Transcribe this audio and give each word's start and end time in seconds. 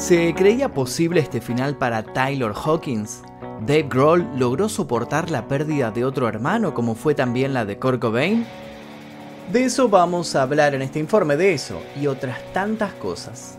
¿Se 0.00 0.34
creía 0.34 0.72
posible 0.72 1.20
este 1.20 1.42
final 1.42 1.76
para 1.76 2.02
Taylor 2.02 2.54
Hawkins? 2.54 3.20
¿Dave 3.60 3.86
Grohl 3.86 4.26
logró 4.34 4.70
soportar 4.70 5.30
la 5.30 5.46
pérdida 5.46 5.90
de 5.90 6.06
otro 6.06 6.26
hermano 6.26 6.72
como 6.72 6.94
fue 6.94 7.14
también 7.14 7.52
la 7.52 7.66
de 7.66 7.78
Kurt 7.78 8.00
Cobain? 8.00 8.46
De 9.52 9.64
eso 9.64 9.90
vamos 9.90 10.34
a 10.34 10.40
hablar 10.42 10.74
en 10.74 10.80
este 10.80 11.00
informe, 11.00 11.36
de 11.36 11.52
eso 11.52 11.82
y 12.00 12.06
otras 12.06 12.38
tantas 12.54 12.94
cosas. 12.94 13.58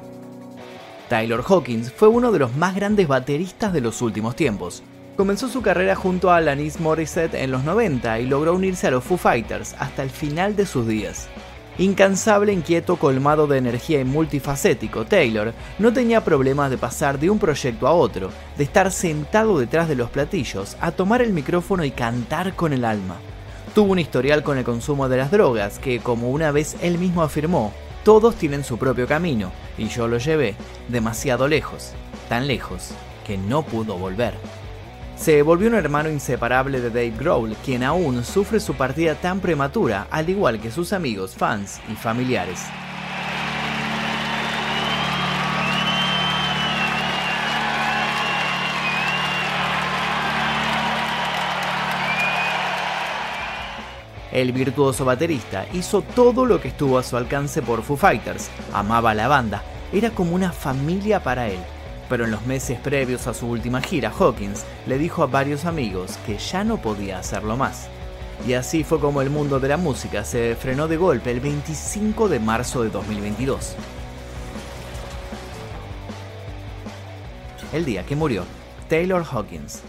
Taylor 1.09 1.43
Hawkins 1.47 1.93
fue 1.93 2.07
uno 2.07 2.31
de 2.31 2.39
los 2.39 2.55
más 2.55 2.73
grandes 2.73 3.07
bateristas 3.07 3.71
de 3.71 3.81
los 3.81 4.01
últimos 4.01 4.35
tiempos. 4.35 4.81
Comenzó 5.17 5.47
su 5.47 5.61
carrera 5.61 5.95
junto 5.95 6.31
a 6.31 6.37
Alanis 6.37 6.79
Morissette 6.79 7.35
en 7.35 7.51
los 7.51 7.63
90 7.63 8.19
y 8.19 8.25
logró 8.25 8.55
unirse 8.55 8.87
a 8.87 8.91
los 8.91 9.03
Foo 9.03 9.17
Fighters 9.17 9.75
hasta 9.77 10.01
el 10.01 10.09
final 10.09 10.55
de 10.55 10.65
sus 10.65 10.87
días. 10.87 11.29
Incansable, 11.77 12.51
inquieto, 12.51 12.97
colmado 12.97 13.47
de 13.47 13.57
energía 13.57 14.01
y 14.01 14.05
multifacético, 14.05 15.05
Taylor 15.05 15.53
no 15.79 15.93
tenía 15.93 16.23
problemas 16.23 16.69
de 16.69 16.77
pasar 16.77 17.17
de 17.17 17.29
un 17.29 17.39
proyecto 17.39 17.87
a 17.87 17.93
otro, 17.93 18.29
de 18.57 18.63
estar 18.65 18.91
sentado 18.91 19.57
detrás 19.57 19.87
de 19.87 19.95
los 19.95 20.09
platillos, 20.09 20.75
a 20.81 20.91
tomar 20.91 21.21
el 21.21 21.31
micrófono 21.31 21.85
y 21.85 21.91
cantar 21.91 22.55
con 22.55 22.73
el 22.73 22.83
alma. 22.83 23.15
Tuvo 23.73 23.93
un 23.93 23.99
historial 23.99 24.43
con 24.43 24.57
el 24.57 24.65
consumo 24.65 25.07
de 25.07 25.17
las 25.17 25.31
drogas 25.31 25.79
que, 25.79 25.99
como 25.99 26.29
una 26.29 26.51
vez 26.51 26.75
él 26.81 26.97
mismo 26.97 27.23
afirmó, 27.23 27.73
todos 28.03 28.35
tienen 28.35 28.65
su 28.65 28.77
propio 28.77 29.07
camino, 29.07 29.51
y 29.77 29.87
yo 29.87 30.07
lo 30.07 30.17
llevé 30.17 30.55
demasiado 30.89 31.47
lejos, 31.47 31.93
tan 32.27 32.47
lejos 32.47 32.89
que 33.25 33.37
no 33.37 33.63
pudo 33.63 33.97
volver 33.97 34.33
se 35.21 35.43
volvió 35.43 35.67
un 35.67 35.75
hermano 35.75 36.09
inseparable 36.09 36.81
de 36.81 36.89
Dave 36.89 37.13
Grohl, 37.15 37.55
quien 37.63 37.83
aún 37.83 38.23
sufre 38.23 38.59
su 38.59 38.73
partida 38.73 39.13
tan 39.13 39.39
prematura, 39.39 40.07
al 40.09 40.27
igual 40.31 40.59
que 40.59 40.71
sus 40.71 40.93
amigos, 40.93 41.35
fans 41.35 41.79
y 41.91 41.93
familiares. 41.93 42.65
El 54.31 54.51
virtuoso 54.53 55.05
baterista 55.05 55.67
hizo 55.71 56.01
todo 56.01 56.47
lo 56.47 56.59
que 56.59 56.69
estuvo 56.69 56.97
a 56.97 57.03
su 57.03 57.15
alcance 57.15 57.61
por 57.61 57.83
Foo 57.83 57.95
Fighters, 57.95 58.49
amaba 58.73 59.13
la 59.13 59.27
banda, 59.27 59.61
era 59.93 60.09
como 60.09 60.33
una 60.33 60.51
familia 60.51 61.21
para 61.21 61.47
él 61.47 61.59
pero 62.11 62.25
en 62.25 62.31
los 62.31 62.45
meses 62.45 62.77
previos 62.77 63.25
a 63.27 63.33
su 63.33 63.47
última 63.47 63.79
gira, 63.79 64.11
Hawkins 64.11 64.65
le 64.85 64.97
dijo 64.97 65.23
a 65.23 65.27
varios 65.27 65.63
amigos 65.63 66.17
que 66.25 66.37
ya 66.37 66.65
no 66.65 66.75
podía 66.75 67.17
hacerlo 67.17 67.55
más. 67.55 67.87
Y 68.45 68.51
así 68.51 68.83
fue 68.83 68.99
como 68.99 69.21
el 69.21 69.29
mundo 69.29 69.61
de 69.61 69.69
la 69.69 69.77
música 69.77 70.25
se 70.25 70.57
frenó 70.57 70.89
de 70.89 70.97
golpe 70.97 71.31
el 71.31 71.39
25 71.39 72.27
de 72.27 72.41
marzo 72.41 72.83
de 72.83 72.89
2022. 72.89 73.77
El 77.71 77.85
día 77.85 78.05
que 78.05 78.17
murió 78.17 78.43
Taylor 78.89 79.23
Hawkins. 79.23 79.81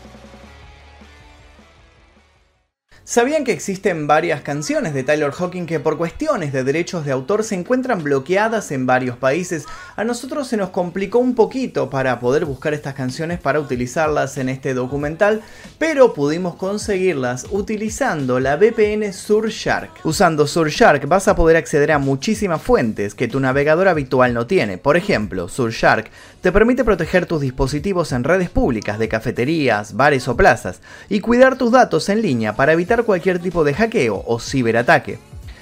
¿Sabían 3.12 3.44
que 3.44 3.52
existen 3.52 4.06
varias 4.06 4.40
canciones 4.40 4.94
de 4.94 5.02
Taylor 5.04 5.34
Hawkins 5.38 5.68
que 5.68 5.78
por 5.78 5.98
cuestiones 5.98 6.50
de 6.50 6.64
derechos 6.64 7.04
de 7.04 7.12
autor 7.12 7.44
se 7.44 7.54
encuentran 7.54 8.02
bloqueadas 8.02 8.70
en 8.70 8.86
varios 8.86 9.18
países? 9.18 9.66
A 9.96 10.04
nosotros 10.04 10.48
se 10.48 10.56
nos 10.56 10.70
complicó 10.70 11.18
un 11.18 11.34
poquito 11.34 11.90
para 11.90 12.18
poder 12.20 12.46
buscar 12.46 12.72
estas 12.72 12.94
canciones 12.94 13.38
para 13.38 13.60
utilizarlas 13.60 14.38
en 14.38 14.48
este 14.48 14.72
documental, 14.72 15.42
pero 15.76 16.14
pudimos 16.14 16.54
conseguirlas 16.54 17.46
utilizando 17.50 18.40
la 18.40 18.56
VPN 18.56 19.12
Surfshark. 19.12 19.90
Usando 20.04 20.46
Surfshark 20.46 21.06
vas 21.06 21.28
a 21.28 21.36
poder 21.36 21.58
acceder 21.58 21.92
a 21.92 21.98
muchísimas 21.98 22.62
fuentes 22.62 23.14
que 23.14 23.28
tu 23.28 23.40
navegador 23.40 23.88
habitual 23.88 24.32
no 24.32 24.46
tiene. 24.46 24.78
Por 24.78 24.96
ejemplo, 24.96 25.50
Surfshark 25.50 26.10
te 26.40 26.50
permite 26.50 26.82
proteger 26.82 27.26
tus 27.26 27.42
dispositivos 27.42 28.10
en 28.12 28.24
redes 28.24 28.48
públicas 28.48 28.98
de 28.98 29.08
cafeterías, 29.08 29.96
bares 29.96 30.28
o 30.28 30.34
plazas 30.34 30.80
y 31.10 31.20
cuidar 31.20 31.58
tus 31.58 31.72
datos 31.72 32.08
en 32.08 32.22
línea 32.22 32.56
para 32.56 32.72
evitar 32.72 33.01
cualquier 33.02 33.38
tipo 33.38 33.64
de 33.64 33.74
hackeo 33.74 34.22
o 34.26 34.38
ciberataque. 34.38 35.18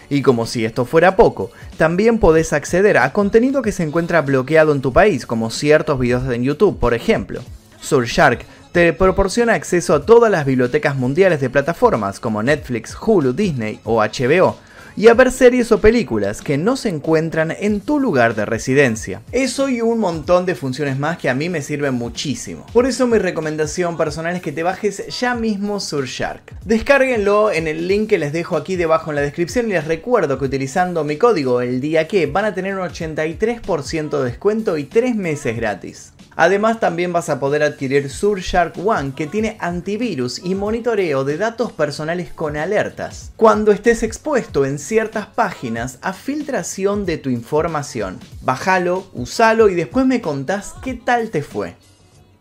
Y 0.08 0.22
como 0.22 0.44
si 0.46 0.64
esto 0.64 0.84
fuera 0.84 1.14
poco, 1.14 1.50
también 1.76 2.18
podés 2.18 2.52
acceder 2.52 2.98
a 2.98 3.12
contenido 3.12 3.62
que 3.62 3.72
se 3.72 3.84
encuentra 3.84 4.22
bloqueado 4.22 4.72
en 4.72 4.80
tu 4.80 4.92
país, 4.92 5.24
como 5.24 5.50
ciertos 5.50 5.98
videos 5.98 6.30
en 6.32 6.42
YouTube, 6.42 6.78
por 6.78 6.94
ejemplo. 6.94 7.40
Surfshark 7.80 8.44
te 8.72 8.92
proporciona 8.92 9.54
acceso 9.54 9.94
a 9.94 10.04
todas 10.04 10.30
las 10.30 10.46
bibliotecas 10.46 10.96
mundiales 10.96 11.40
de 11.40 11.50
plataformas 11.50 12.20
como 12.20 12.42
Netflix, 12.42 12.96
Hulu, 13.00 13.32
Disney 13.32 13.80
o 13.84 14.00
HBO, 14.00 14.56
y 15.00 15.08
a 15.08 15.14
ver 15.14 15.32
series 15.32 15.72
o 15.72 15.80
películas 15.80 16.42
que 16.42 16.58
no 16.58 16.76
se 16.76 16.90
encuentran 16.90 17.56
en 17.58 17.80
tu 17.80 17.98
lugar 17.98 18.34
de 18.34 18.44
residencia. 18.44 19.22
Eso 19.32 19.70
y 19.70 19.80
un 19.80 19.98
montón 19.98 20.44
de 20.44 20.54
funciones 20.54 20.98
más 20.98 21.16
que 21.16 21.30
a 21.30 21.34
mí 21.34 21.48
me 21.48 21.62
sirven 21.62 21.94
muchísimo. 21.94 22.66
Por 22.74 22.84
eso 22.84 23.06
mi 23.06 23.16
recomendación 23.16 23.96
personal 23.96 24.36
es 24.36 24.42
que 24.42 24.52
te 24.52 24.62
bajes 24.62 25.18
ya 25.18 25.34
mismo 25.34 25.80
Surfshark. 25.80 26.42
Descárguenlo 26.66 27.50
en 27.50 27.66
el 27.66 27.88
link 27.88 28.10
que 28.10 28.18
les 28.18 28.34
dejo 28.34 28.58
aquí 28.58 28.76
debajo 28.76 29.10
en 29.10 29.16
la 29.16 29.22
descripción 29.22 29.70
y 29.70 29.72
les 29.72 29.86
recuerdo 29.86 30.38
que 30.38 30.44
utilizando 30.44 31.02
mi 31.02 31.16
código 31.16 31.62
el 31.62 31.80
día 31.80 32.06
que 32.06 32.26
van 32.26 32.44
a 32.44 32.52
tener 32.52 32.74
un 32.74 32.86
83% 32.86 34.18
de 34.18 34.24
descuento 34.24 34.76
y 34.76 34.84
3 34.84 35.16
meses 35.16 35.56
gratis. 35.56 36.12
Además 36.40 36.80
también 36.80 37.12
vas 37.12 37.28
a 37.28 37.38
poder 37.38 37.62
adquirir 37.62 38.08
Surfshark 38.08 38.78
One 38.82 39.12
que 39.14 39.26
tiene 39.26 39.58
antivirus 39.60 40.38
y 40.42 40.54
monitoreo 40.54 41.22
de 41.22 41.36
datos 41.36 41.70
personales 41.70 42.32
con 42.32 42.56
alertas. 42.56 43.30
Cuando 43.36 43.72
estés 43.72 44.02
expuesto 44.02 44.64
en 44.64 44.78
ciertas 44.78 45.26
páginas 45.26 45.98
a 46.00 46.14
filtración 46.14 47.04
de 47.04 47.18
tu 47.18 47.28
información. 47.28 48.18
Bájalo, 48.40 49.06
usalo 49.12 49.68
y 49.68 49.74
después 49.74 50.06
me 50.06 50.22
contás 50.22 50.72
qué 50.82 50.94
tal 50.94 51.28
te 51.28 51.42
fue. 51.42 51.76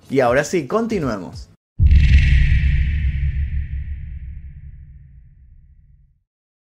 Y 0.09 0.21
ahora 0.21 0.45
sí, 0.45 0.65
continuemos. 0.65 1.48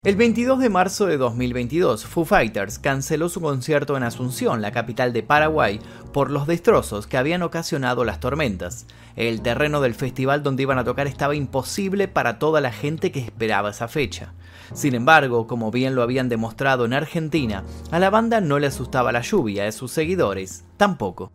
El 0.03 0.15
22 0.15 0.57
de 0.57 0.69
marzo 0.69 1.05
de 1.05 1.17
2022, 1.17 2.07
Foo 2.07 2.25
Fighters 2.25 2.79
canceló 2.79 3.29
su 3.29 3.39
concierto 3.39 3.95
en 3.95 4.01
Asunción, 4.01 4.59
la 4.59 4.71
capital 4.71 5.13
de 5.13 5.21
Paraguay, 5.21 5.79
por 6.11 6.31
los 6.31 6.47
destrozos 6.47 7.05
que 7.05 7.17
habían 7.17 7.43
ocasionado 7.43 8.03
las 8.03 8.19
tormentas. 8.19 8.87
El 9.15 9.43
terreno 9.43 9.79
del 9.79 9.93
festival 9.93 10.41
donde 10.41 10.63
iban 10.63 10.79
a 10.79 10.83
tocar 10.83 11.05
estaba 11.05 11.35
imposible 11.35 12.07
para 12.07 12.39
toda 12.39 12.61
la 12.61 12.71
gente 12.71 13.11
que 13.11 13.19
esperaba 13.19 13.69
esa 13.69 13.87
fecha. 13.87 14.33
Sin 14.73 14.95
embargo, 14.95 15.45
como 15.45 15.69
bien 15.69 15.93
lo 15.93 16.01
habían 16.01 16.29
demostrado 16.29 16.85
en 16.85 16.93
Argentina, 16.93 17.63
a 17.91 17.99
la 17.99 18.09
banda 18.09 18.41
no 18.41 18.57
le 18.57 18.65
asustaba 18.65 19.11
la 19.11 19.21
lluvia, 19.21 19.67
a 19.67 19.71
sus 19.71 19.91
seguidores 19.91 20.65
tampoco. 20.77 21.31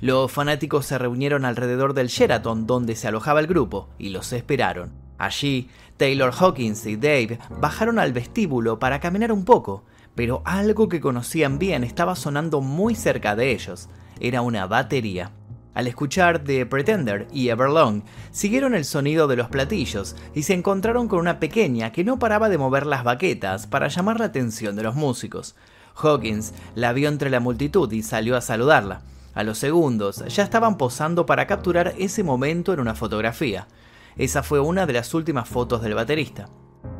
Los 0.00 0.30
fanáticos 0.30 0.86
se 0.86 0.98
reunieron 0.98 1.44
alrededor 1.44 1.94
del 1.94 2.06
Sheraton 2.06 2.68
donde 2.68 2.94
se 2.94 3.08
alojaba 3.08 3.40
el 3.40 3.48
grupo 3.48 3.88
y 3.98 4.10
los 4.10 4.32
esperaron. 4.32 5.02
Allí, 5.18 5.70
Taylor 5.96 6.32
Hawkins 6.32 6.86
y 6.86 6.96
Dave 6.96 7.38
bajaron 7.60 7.98
al 7.98 8.12
vestíbulo 8.12 8.78
para 8.78 9.00
caminar 9.00 9.30
un 9.30 9.44
poco, 9.44 9.84
pero 10.14 10.42
algo 10.44 10.88
que 10.88 11.00
conocían 11.00 11.58
bien 11.58 11.84
estaba 11.84 12.16
sonando 12.16 12.60
muy 12.60 12.94
cerca 12.94 13.36
de 13.36 13.52
ellos. 13.52 13.88
Era 14.20 14.42
una 14.42 14.66
batería. 14.66 15.30
Al 15.74 15.88
escuchar 15.88 16.38
The 16.44 16.66
Pretender 16.66 17.26
y 17.32 17.48
Everlong, 17.48 18.02
siguieron 18.30 18.74
el 18.74 18.84
sonido 18.84 19.26
de 19.26 19.36
los 19.36 19.48
platillos 19.48 20.14
y 20.32 20.44
se 20.44 20.54
encontraron 20.54 21.08
con 21.08 21.18
una 21.18 21.40
pequeña 21.40 21.90
que 21.90 22.04
no 22.04 22.18
paraba 22.18 22.48
de 22.48 22.58
mover 22.58 22.86
las 22.86 23.02
baquetas 23.02 23.66
para 23.66 23.88
llamar 23.88 24.20
la 24.20 24.26
atención 24.26 24.76
de 24.76 24.84
los 24.84 24.94
músicos. 24.94 25.56
Hawkins 25.96 26.54
la 26.76 26.92
vio 26.92 27.08
entre 27.08 27.28
la 27.28 27.40
multitud 27.40 27.90
y 27.92 28.02
salió 28.02 28.36
a 28.36 28.40
saludarla. 28.40 29.02
A 29.34 29.42
los 29.42 29.58
segundos 29.58 30.24
ya 30.28 30.44
estaban 30.44 30.78
posando 30.78 31.26
para 31.26 31.48
capturar 31.48 31.94
ese 31.98 32.22
momento 32.22 32.72
en 32.72 32.78
una 32.78 32.94
fotografía. 32.94 33.66
Esa 34.16 34.42
fue 34.42 34.60
una 34.60 34.86
de 34.86 34.92
las 34.92 35.12
últimas 35.14 35.48
fotos 35.48 35.82
del 35.82 35.94
baterista. 35.94 36.48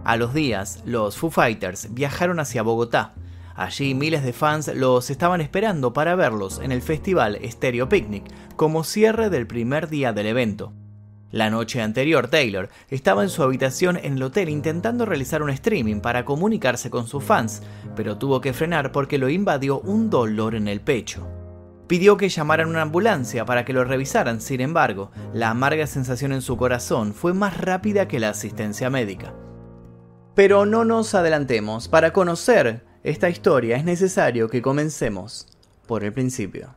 A 0.05 0.17
los 0.17 0.35
días, 0.35 0.83
los 0.85 1.17
Foo 1.17 1.31
Fighters 1.31 1.95
viajaron 1.95 2.41
hacia 2.41 2.63
Bogotá. 2.63 3.15
Allí 3.55 3.95
miles 3.95 4.25
de 4.25 4.33
fans 4.33 4.69
los 4.75 5.11
estaban 5.11 5.41
esperando 5.41 5.93
para 5.93 6.17
verlos 6.17 6.59
en 6.59 6.73
el 6.73 6.83
festival 6.83 7.38
Stereo 7.44 7.88
Picnic 7.88 8.25
como 8.56 8.83
cierre 8.83 9.31
del 9.31 9.47
primer 9.47 9.88
día 9.88 10.12
del 10.12 10.27
evento. 10.27 10.73
La 11.31 11.50
noche 11.50 11.83
anterior, 11.83 12.29
Taylor 12.29 12.69
estaba 12.91 13.23
en 13.23 13.29
su 13.29 13.43
habitación 13.43 13.97
en 13.97 14.15
el 14.15 14.23
hotel 14.23 14.49
intentando 14.49 15.05
realizar 15.05 15.43
un 15.43 15.50
streaming 15.50 16.00
para 16.00 16.25
comunicarse 16.25 16.91
con 16.91 17.06
sus 17.06 17.25
fans, 17.25 17.62
pero 17.97 18.19
tuvo 18.19 18.41
que 18.41 18.53
frenar 18.53 18.93
porque 18.93 19.19
lo 19.19 19.29
invadió 19.29 19.81
un 19.81 20.11
dolor 20.11 20.55
en 20.55 20.69
el 20.69 20.81
pecho. 20.81 21.27
Pidió 21.87 22.17
que 22.17 22.29
llamaran 22.31 22.69
una 22.69 22.83
ambulancia 22.83 23.45
para 23.45 23.65
que 23.65 23.73
lo 23.73 23.85
revisaran, 23.85 24.41
sin 24.41 24.61
embargo, 24.61 25.11
la 25.33 25.51
amarga 25.51 25.87
sensación 25.87 26.33
en 26.33 26.41
su 26.41 26.57
corazón 26.57 27.13
fue 27.13 27.35
más 27.35 27.59
rápida 27.59 28.09
que 28.09 28.19
la 28.19 28.31
asistencia 28.31 28.89
médica. 28.89 29.35
Pero 30.35 30.65
no 30.67 30.85
nos 30.85 31.15
adelantemos, 31.15 31.89
para 31.89 32.13
conocer 32.13 32.85
esta 33.03 33.29
historia 33.29 33.77
es 33.77 33.85
necesario 33.85 34.49
que 34.49 34.63
comencemos 34.63 35.47
por 35.87 36.05
el 36.05 36.13
principio. 36.13 36.75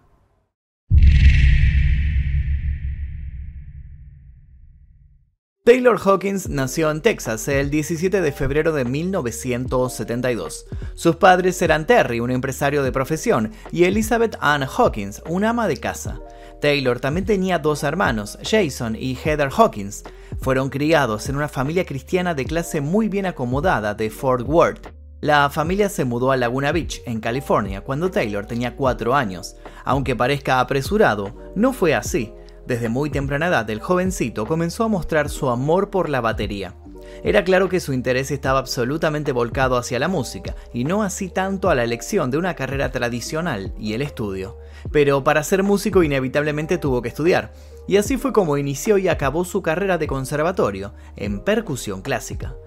Taylor 5.67 5.99
Hawkins 6.01 6.47
nació 6.47 6.89
en 6.91 7.01
Texas 7.01 7.45
el 7.49 7.69
17 7.69 8.21
de 8.21 8.31
febrero 8.31 8.71
de 8.71 8.85
1972. 8.85 10.65
Sus 10.95 11.17
padres 11.17 11.61
eran 11.61 11.85
Terry, 11.85 12.21
un 12.21 12.31
empresario 12.31 12.83
de 12.83 12.93
profesión, 12.93 13.51
y 13.73 13.83
Elizabeth 13.83 14.37
Ann 14.39 14.63
Hawkins, 14.63 15.21
una 15.27 15.49
ama 15.49 15.67
de 15.67 15.75
casa. 15.75 16.21
Taylor 16.61 17.01
también 17.01 17.25
tenía 17.25 17.59
dos 17.59 17.83
hermanos, 17.83 18.39
Jason 18.49 18.95
y 18.95 19.15
Heather 19.15 19.49
Hawkins. 19.57 20.05
Fueron 20.39 20.69
criados 20.69 21.27
en 21.27 21.35
una 21.35 21.49
familia 21.49 21.85
cristiana 21.85 22.33
de 22.33 22.45
clase 22.45 22.79
muy 22.79 23.09
bien 23.09 23.25
acomodada 23.25 23.93
de 23.93 24.09
Fort 24.09 24.47
Worth. 24.47 24.87
La 25.19 25.49
familia 25.49 25.89
se 25.89 26.05
mudó 26.05 26.31
a 26.31 26.37
Laguna 26.37 26.71
Beach, 26.71 27.01
en 27.05 27.19
California, 27.19 27.81
cuando 27.81 28.09
Taylor 28.09 28.45
tenía 28.45 28.77
cuatro 28.77 29.13
años. 29.13 29.57
Aunque 29.83 30.15
parezca 30.15 30.61
apresurado, 30.61 31.35
no 31.55 31.73
fue 31.73 31.93
así. 31.93 32.31
Desde 32.67 32.89
muy 32.89 33.09
temprana 33.09 33.47
edad 33.47 33.69
el 33.69 33.79
jovencito 33.79 34.45
comenzó 34.45 34.83
a 34.83 34.89
mostrar 34.89 35.29
su 35.29 35.47
amor 35.47 35.89
por 35.89 36.09
la 36.09 36.19
batería. 36.19 36.75
Era 37.23 37.45
claro 37.45 37.69
que 37.69 37.79
su 37.79 37.93
interés 37.93 38.29
estaba 38.29 38.59
absolutamente 38.59 39.31
volcado 39.31 39.77
hacia 39.77 39.99
la 39.99 40.09
música, 40.09 40.53
y 40.73 40.83
no 40.83 41.01
así 41.01 41.29
tanto 41.29 41.69
a 41.69 41.75
la 41.75 41.85
elección 41.85 42.29
de 42.29 42.37
una 42.37 42.55
carrera 42.55 42.91
tradicional 42.91 43.73
y 43.79 43.93
el 43.93 44.01
estudio. 44.01 44.57
Pero 44.91 45.23
para 45.23 45.43
ser 45.43 45.63
músico 45.63 46.03
inevitablemente 46.03 46.77
tuvo 46.77 47.01
que 47.01 47.07
estudiar, 47.07 47.53
y 47.87 47.95
así 47.95 48.17
fue 48.17 48.33
como 48.33 48.57
inició 48.57 48.97
y 48.97 49.07
acabó 49.07 49.45
su 49.45 49.61
carrera 49.61 49.97
de 49.97 50.07
conservatorio, 50.07 50.93
en 51.15 51.39
percusión 51.39 52.01
clásica. 52.01 52.57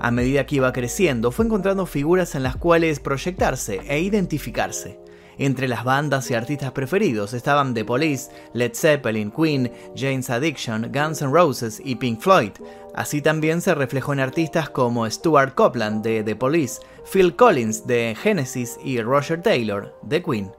A 0.00 0.10
medida 0.10 0.46
que 0.46 0.56
iba 0.56 0.72
creciendo, 0.72 1.32
fue 1.32 1.44
encontrando 1.44 1.84
figuras 1.84 2.34
en 2.34 2.44
las 2.44 2.56
cuales 2.56 2.98
proyectarse 2.98 3.82
e 3.86 4.00
identificarse. 4.00 4.99
Entre 5.40 5.68
las 5.68 5.84
bandas 5.84 6.30
y 6.30 6.34
artistas 6.34 6.72
preferidos 6.72 7.32
estaban 7.32 7.72
The 7.72 7.86
Police, 7.86 8.30
Led 8.52 8.72
Zeppelin, 8.74 9.30
Queen, 9.30 9.72
Jane's 9.96 10.28
Addiction, 10.28 10.92
Guns 10.92 11.22
N' 11.22 11.32
Roses 11.32 11.80
y 11.82 11.96
Pink 11.96 12.20
Floyd. 12.20 12.50
Así 12.94 13.22
también 13.22 13.62
se 13.62 13.74
reflejó 13.74 14.12
en 14.12 14.20
artistas 14.20 14.68
como 14.68 15.08
Stuart 15.08 15.54
Copeland 15.54 16.04
de 16.04 16.22
The 16.22 16.36
Police, 16.36 16.82
Phil 17.10 17.34
Collins 17.36 17.86
de 17.86 18.14
Genesis 18.22 18.78
y 18.84 19.00
Roger 19.00 19.40
Taylor 19.40 19.98
de 20.02 20.22
Queen. 20.22 20.52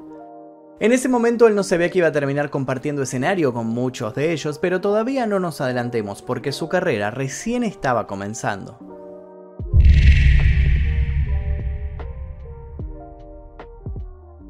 En 0.80 0.92
ese 0.92 1.08
momento 1.08 1.46
él 1.46 1.54
no 1.54 1.62
sabía 1.62 1.92
que 1.92 2.00
iba 2.00 2.08
a 2.08 2.12
terminar 2.12 2.50
compartiendo 2.50 3.04
escenario 3.04 3.54
con 3.54 3.68
muchos 3.68 4.16
de 4.16 4.32
ellos, 4.32 4.58
pero 4.58 4.82
todavía 4.82 5.28
no 5.28 5.40
nos 5.40 5.62
adelantemos 5.62 6.24
porque 6.24 6.52
su 6.52 6.70
carrera 6.70 7.12
recién 7.12 7.64
estaba 7.64 8.08
comenzando. 8.08 9.01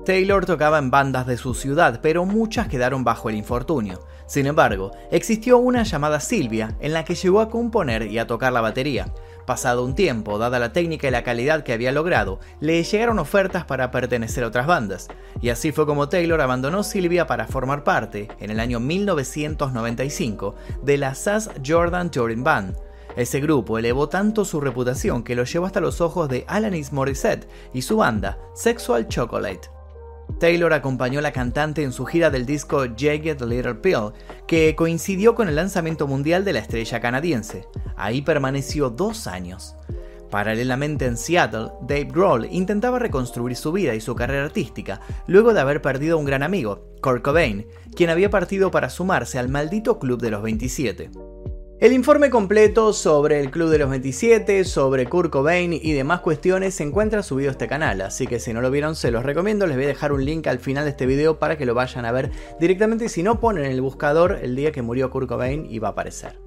Taylor 0.05 0.47
tocaba 0.47 0.79
en 0.79 0.89
bandas 0.89 1.27
de 1.27 1.37
su 1.37 1.53
ciudad, 1.53 1.99
pero 2.01 2.25
muchas 2.25 2.67
quedaron 2.67 3.03
bajo 3.03 3.29
el 3.29 3.35
infortunio. 3.35 3.99
Sin 4.25 4.47
embargo, 4.47 4.91
existió 5.11 5.59
una 5.59 5.83
llamada 5.83 6.19
Silvia 6.19 6.75
en 6.79 6.93
la 6.93 7.05
que 7.05 7.13
llegó 7.13 7.39
a 7.39 7.49
componer 7.49 8.07
y 8.07 8.17
a 8.17 8.25
tocar 8.25 8.51
la 8.51 8.61
batería. 8.61 9.13
Pasado 9.45 9.85
un 9.85 9.93
tiempo, 9.93 10.39
dada 10.39 10.57
la 10.57 10.73
técnica 10.73 11.07
y 11.07 11.11
la 11.11 11.23
calidad 11.23 11.63
que 11.63 11.73
había 11.73 11.91
logrado, 11.91 12.39
le 12.59 12.81
llegaron 12.81 13.19
ofertas 13.19 13.65
para 13.65 13.91
pertenecer 13.91 14.43
a 14.43 14.47
otras 14.47 14.65
bandas. 14.65 15.07
Y 15.39 15.49
así 15.49 15.71
fue 15.71 15.85
como 15.85 16.09
Taylor 16.09 16.41
abandonó 16.41 16.81
Silvia 16.81 17.27
para 17.27 17.45
formar 17.45 17.83
parte, 17.83 18.27
en 18.39 18.49
el 18.49 18.59
año 18.59 18.79
1995, 18.79 20.55
de 20.81 20.97
la 20.97 21.13
Sass 21.13 21.51
Jordan 21.63 22.09
Touring 22.09 22.43
Band. 22.43 22.75
Ese 23.15 23.39
grupo 23.39 23.77
elevó 23.77 24.09
tanto 24.09 24.45
su 24.45 24.61
reputación 24.61 25.23
que 25.23 25.35
lo 25.35 25.43
llevó 25.43 25.65
hasta 25.67 25.81
los 25.81 26.01
ojos 26.01 26.29
de 26.29 26.45
Alanis 26.47 26.91
Morissette 26.91 27.47
y 27.73 27.81
su 27.81 27.97
banda, 27.97 28.39
Sexual 28.55 29.07
Chocolate. 29.07 29.80
Taylor 30.39 30.73
acompañó 30.73 31.19
a 31.19 31.21
la 31.21 31.31
cantante 31.31 31.83
en 31.83 31.91
su 31.91 32.05
gira 32.05 32.29
del 32.29 32.45
disco 32.45 32.83
Jagged 32.97 33.41
Little 33.41 33.75
Pill, 33.75 34.11
que 34.47 34.75
coincidió 34.75 35.35
con 35.35 35.47
el 35.47 35.55
lanzamiento 35.55 36.07
mundial 36.07 36.45
de 36.45 36.53
la 36.53 36.59
estrella 36.59 36.99
canadiense. 36.99 37.67
Ahí 37.95 38.21
permaneció 38.21 38.89
dos 38.89 39.27
años. 39.27 39.75
Paralelamente 40.31 41.05
en 41.05 41.17
Seattle, 41.17 41.71
Dave 41.81 42.05
Grohl 42.05 42.47
intentaba 42.49 42.99
reconstruir 42.99 43.57
su 43.57 43.73
vida 43.73 43.93
y 43.95 44.01
su 44.01 44.15
carrera 44.15 44.45
artística 44.45 45.01
luego 45.27 45.53
de 45.53 45.59
haber 45.59 45.81
perdido 45.81 46.15
a 46.15 46.19
un 46.19 46.25
gran 46.25 46.41
amigo, 46.41 46.87
Kurt 47.01 47.21
Cobain, 47.21 47.67
quien 47.95 48.09
había 48.09 48.29
partido 48.29 48.71
para 48.71 48.89
sumarse 48.89 49.37
al 49.39 49.49
maldito 49.49 49.99
Club 49.99 50.21
de 50.21 50.31
los 50.31 50.41
27. 50.41 51.11
El 51.81 51.93
informe 51.93 52.29
completo 52.29 52.93
sobre 52.93 53.39
el 53.39 53.49
Club 53.49 53.71
de 53.71 53.79
los 53.79 53.89
27, 53.89 54.65
sobre 54.65 55.07
Kurt 55.07 55.31
Cobain 55.31 55.73
y 55.73 55.93
demás 55.93 56.19
cuestiones 56.19 56.75
se 56.75 56.83
encuentra 56.83 57.23
subido 57.23 57.49
a 57.49 57.53
este 57.53 57.67
canal, 57.67 58.01
así 58.01 58.27
que 58.27 58.39
si 58.39 58.53
no 58.53 58.61
lo 58.61 58.69
vieron 58.69 58.95
se 58.95 59.09
los 59.09 59.23
recomiendo, 59.23 59.65
les 59.65 59.77
voy 59.77 59.85
a 59.85 59.87
dejar 59.87 60.11
un 60.11 60.23
link 60.23 60.45
al 60.45 60.59
final 60.59 60.83
de 60.83 60.91
este 60.91 61.07
video 61.07 61.39
para 61.39 61.57
que 61.57 61.65
lo 61.65 61.73
vayan 61.73 62.05
a 62.05 62.11
ver 62.11 62.29
directamente. 62.59 63.09
Si 63.09 63.23
no 63.23 63.39
ponen 63.39 63.65
en 63.65 63.71
el 63.71 63.81
buscador 63.81 64.37
el 64.43 64.55
día 64.55 64.71
que 64.71 64.83
murió 64.83 65.09
Kurt 65.09 65.27
Cobain 65.27 65.65
y 65.67 65.79
va 65.79 65.87
a 65.87 65.91
aparecer. 65.91 66.39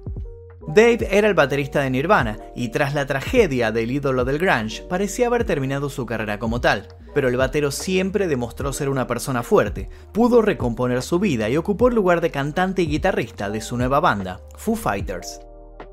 Dave 0.69 1.05
era 1.11 1.27
el 1.27 1.33
baterista 1.33 1.81
de 1.81 1.89
Nirvana 1.89 2.39
y 2.55 2.69
tras 2.69 2.93
la 2.93 3.05
tragedia 3.05 3.73
del 3.73 3.91
ídolo 3.91 4.23
del 4.23 4.39
grunge 4.39 4.83
parecía 4.83 5.27
haber 5.27 5.43
terminado 5.43 5.89
su 5.89 6.05
carrera 6.05 6.39
como 6.39 6.61
tal 6.61 6.87
pero 7.15 7.29
el 7.29 7.37
batero 7.37 7.71
siempre 7.71 8.27
demostró 8.27 8.73
ser 8.73 8.89
una 8.89 9.07
persona 9.07 9.41
fuerte, 9.41 9.89
pudo 10.11 10.41
recomponer 10.41 11.01
su 11.01 11.17
vida 11.17 11.49
y 11.49 11.55
ocupó 11.55 11.87
el 11.87 11.95
lugar 11.95 12.19
de 12.19 12.29
cantante 12.29 12.81
y 12.81 12.87
guitarrista 12.87 13.49
de 13.49 13.61
su 13.61 13.77
nueva 13.77 14.01
banda, 14.01 14.41
Foo 14.57 14.75
Fighters. 14.75 15.39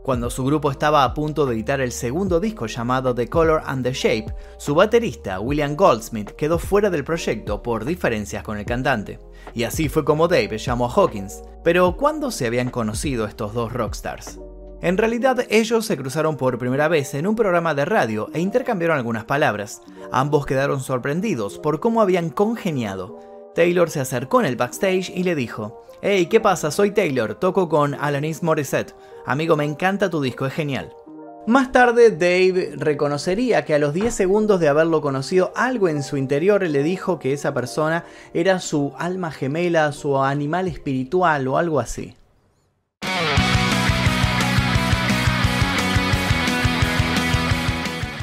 Cuando 0.03 0.31
su 0.31 0.45
grupo 0.45 0.69
estaba 0.73 1.05
a 1.05 1.15
punto 1.15 1.47
de 1.47 1.55
editar 1.55 1.81
el 1.81 1.93
segundo 1.93 2.41
disco 2.41 2.67
llamado 2.67 3.15
The 3.15 3.29
Color 3.29 3.63
and 3.65 3.85
the 3.85 3.93
Shape, 3.93 4.35
su 4.59 4.75
baterista, 4.75 5.39
William 5.39 5.77
Goldsmith, 5.77 6.33
quedó 6.33 6.59
fuera 6.59 6.91
del 6.91 7.05
proyecto 7.05 7.63
por 7.63 7.85
diferencias 7.85 8.43
con 8.43 8.59
el 8.59 8.65
cantante. 8.65 9.21
Y 9.55 9.63
así 9.63 9.89
fue 9.89 10.05
como 10.05 10.27
Dave 10.27 10.59
llamó 10.59 10.87
a 10.87 10.93
Hawkins. 10.93 11.43
Pero 11.63 11.97
¿cuándo 11.97 12.33
se 12.33 12.49
habían 12.49 12.71
conocido 12.71 13.27
estos 13.27 13.55
dos 13.55 13.73
rockstars? 13.73 14.41
En 14.82 14.99
realidad 14.99 15.46
ellos 15.49 15.87
se 15.87 15.96
cruzaron 15.96 16.37
por 16.37 16.58
primera 16.58 16.88
vez 16.88 17.14
en 17.14 17.29
un 17.29 17.37
programa 17.37 17.73
de 17.73 17.84
radio 17.84 18.29
e 18.34 18.40
intercambiaron 18.40 18.96
algunas 18.96 19.25
palabras. 19.25 19.81
Ambos 20.11 20.44
quedaron 20.44 20.81
sorprendidos 20.81 21.61
por 21.61 21.79
cómo 21.79 22.02
habían 22.02 22.31
congeniado. 22.31 23.20
Taylor 23.55 23.90
se 23.90 24.00
acercó 24.00 24.40
en 24.40 24.46
el 24.46 24.56
backstage 24.56 25.11
y 25.14 25.23
le 25.23 25.37
dijo, 25.37 25.84
Hey, 26.02 26.26
¿qué 26.26 26.40
pasa? 26.40 26.73
Soy 26.73 26.90
Taylor, 26.90 27.37
toco 27.37 27.69
con 27.69 27.94
Alanis 27.94 28.43
Morissette. 28.43 28.96
Amigo, 29.25 29.56
me 29.56 29.64
encanta 29.64 30.11
tu 30.11 30.20
disco, 30.20 30.46
es 30.46 30.52
genial. 30.52 30.93
Más 31.46 31.70
tarde, 31.70 32.11
Dave 32.11 32.73
reconocería 32.76 33.64
que 33.64 33.75
a 33.75 33.79
los 33.79 33.94
10 33.94 34.12
segundos 34.12 34.58
de 34.58 34.67
haberlo 34.67 35.00
conocido, 35.00 35.52
algo 35.55 35.88
en 35.88 36.02
su 36.02 36.17
interior 36.17 36.69
le 36.69 36.82
dijo 36.82 37.20
que 37.20 37.32
esa 37.32 37.55
persona 37.55 38.05
era 38.34 38.58
su 38.58 38.93
alma 38.99 39.31
gemela, 39.31 39.93
su 39.93 40.19
animal 40.19 40.67
espiritual 40.67 41.46
o 41.46 41.56
algo 41.56 41.79
así. 41.79 42.14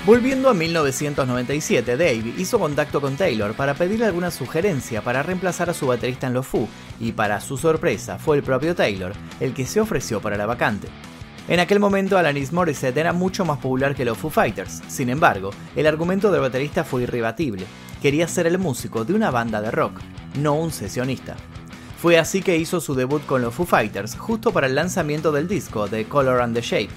Volviendo 0.06 0.50
a 0.50 0.54
1997, 0.54 1.98
Dave 1.98 2.34
hizo 2.38 2.58
contacto 2.58 3.02
con 3.02 3.18
Taylor 3.18 3.54
para 3.54 3.74
pedirle 3.74 4.06
alguna 4.06 4.32
sugerencia 4.32 5.02
para 5.02 5.24
reemplazar 5.24 5.70
a 5.70 5.74
su 5.74 5.88
baterista 5.88 6.26
en 6.28 6.34
los 6.34 6.48
Foo, 6.48 6.70
y 7.02 7.12
para 7.12 7.42
su 7.42 7.58
sorpresa 7.58 8.18
fue 8.18 8.38
el 8.38 8.44
propio 8.44 8.74
Taylor 8.74 9.12
el 9.42 9.54
que 9.54 9.66
se 9.66 9.82
ofreció 9.82 10.22
para 10.22 10.38
la 10.38 10.46
vacante. 10.46 10.88
En 11.50 11.60
aquel 11.60 11.82
momento 11.82 12.18
Alanis 12.18 12.54
Morissette 12.54 12.98
era 12.98 13.12
mucho 13.12 13.44
más 13.44 13.58
popular 13.60 13.94
que 13.94 14.06
los 14.06 14.18
Foo 14.18 14.32
Fighters, 14.32 14.82
sin 14.88 15.10
embargo, 15.10 15.52
el 15.76 15.86
argumento 15.86 16.32
del 16.32 16.42
baterista 16.42 16.86
fue 16.86 17.04
irrebatible. 17.04 17.66
Quería 18.02 18.28
ser 18.30 18.48
el 18.48 18.58
músico 18.58 19.04
de 19.04 19.14
una 19.14 19.32
banda 19.32 19.62
de 19.62 19.70
rock, 19.70 20.00
no 20.40 20.54
un 20.54 20.72
sesionista. 20.72 21.36
Fue 22.02 22.18
así 22.18 22.42
que 22.42 22.58
hizo 22.58 22.80
su 22.80 22.96
debut 22.96 23.26
con 23.26 23.42
los 23.42 23.54
Foo 23.54 23.66
Fighters 23.66 24.16
justo 24.16 24.54
para 24.54 24.68
el 24.68 24.76
lanzamiento 24.76 25.34
del 25.34 25.50
disco 25.50 25.90
The 25.90 26.06
Color 26.06 26.42
and 26.42 26.56
the 26.56 26.62
Shape. 26.62 26.90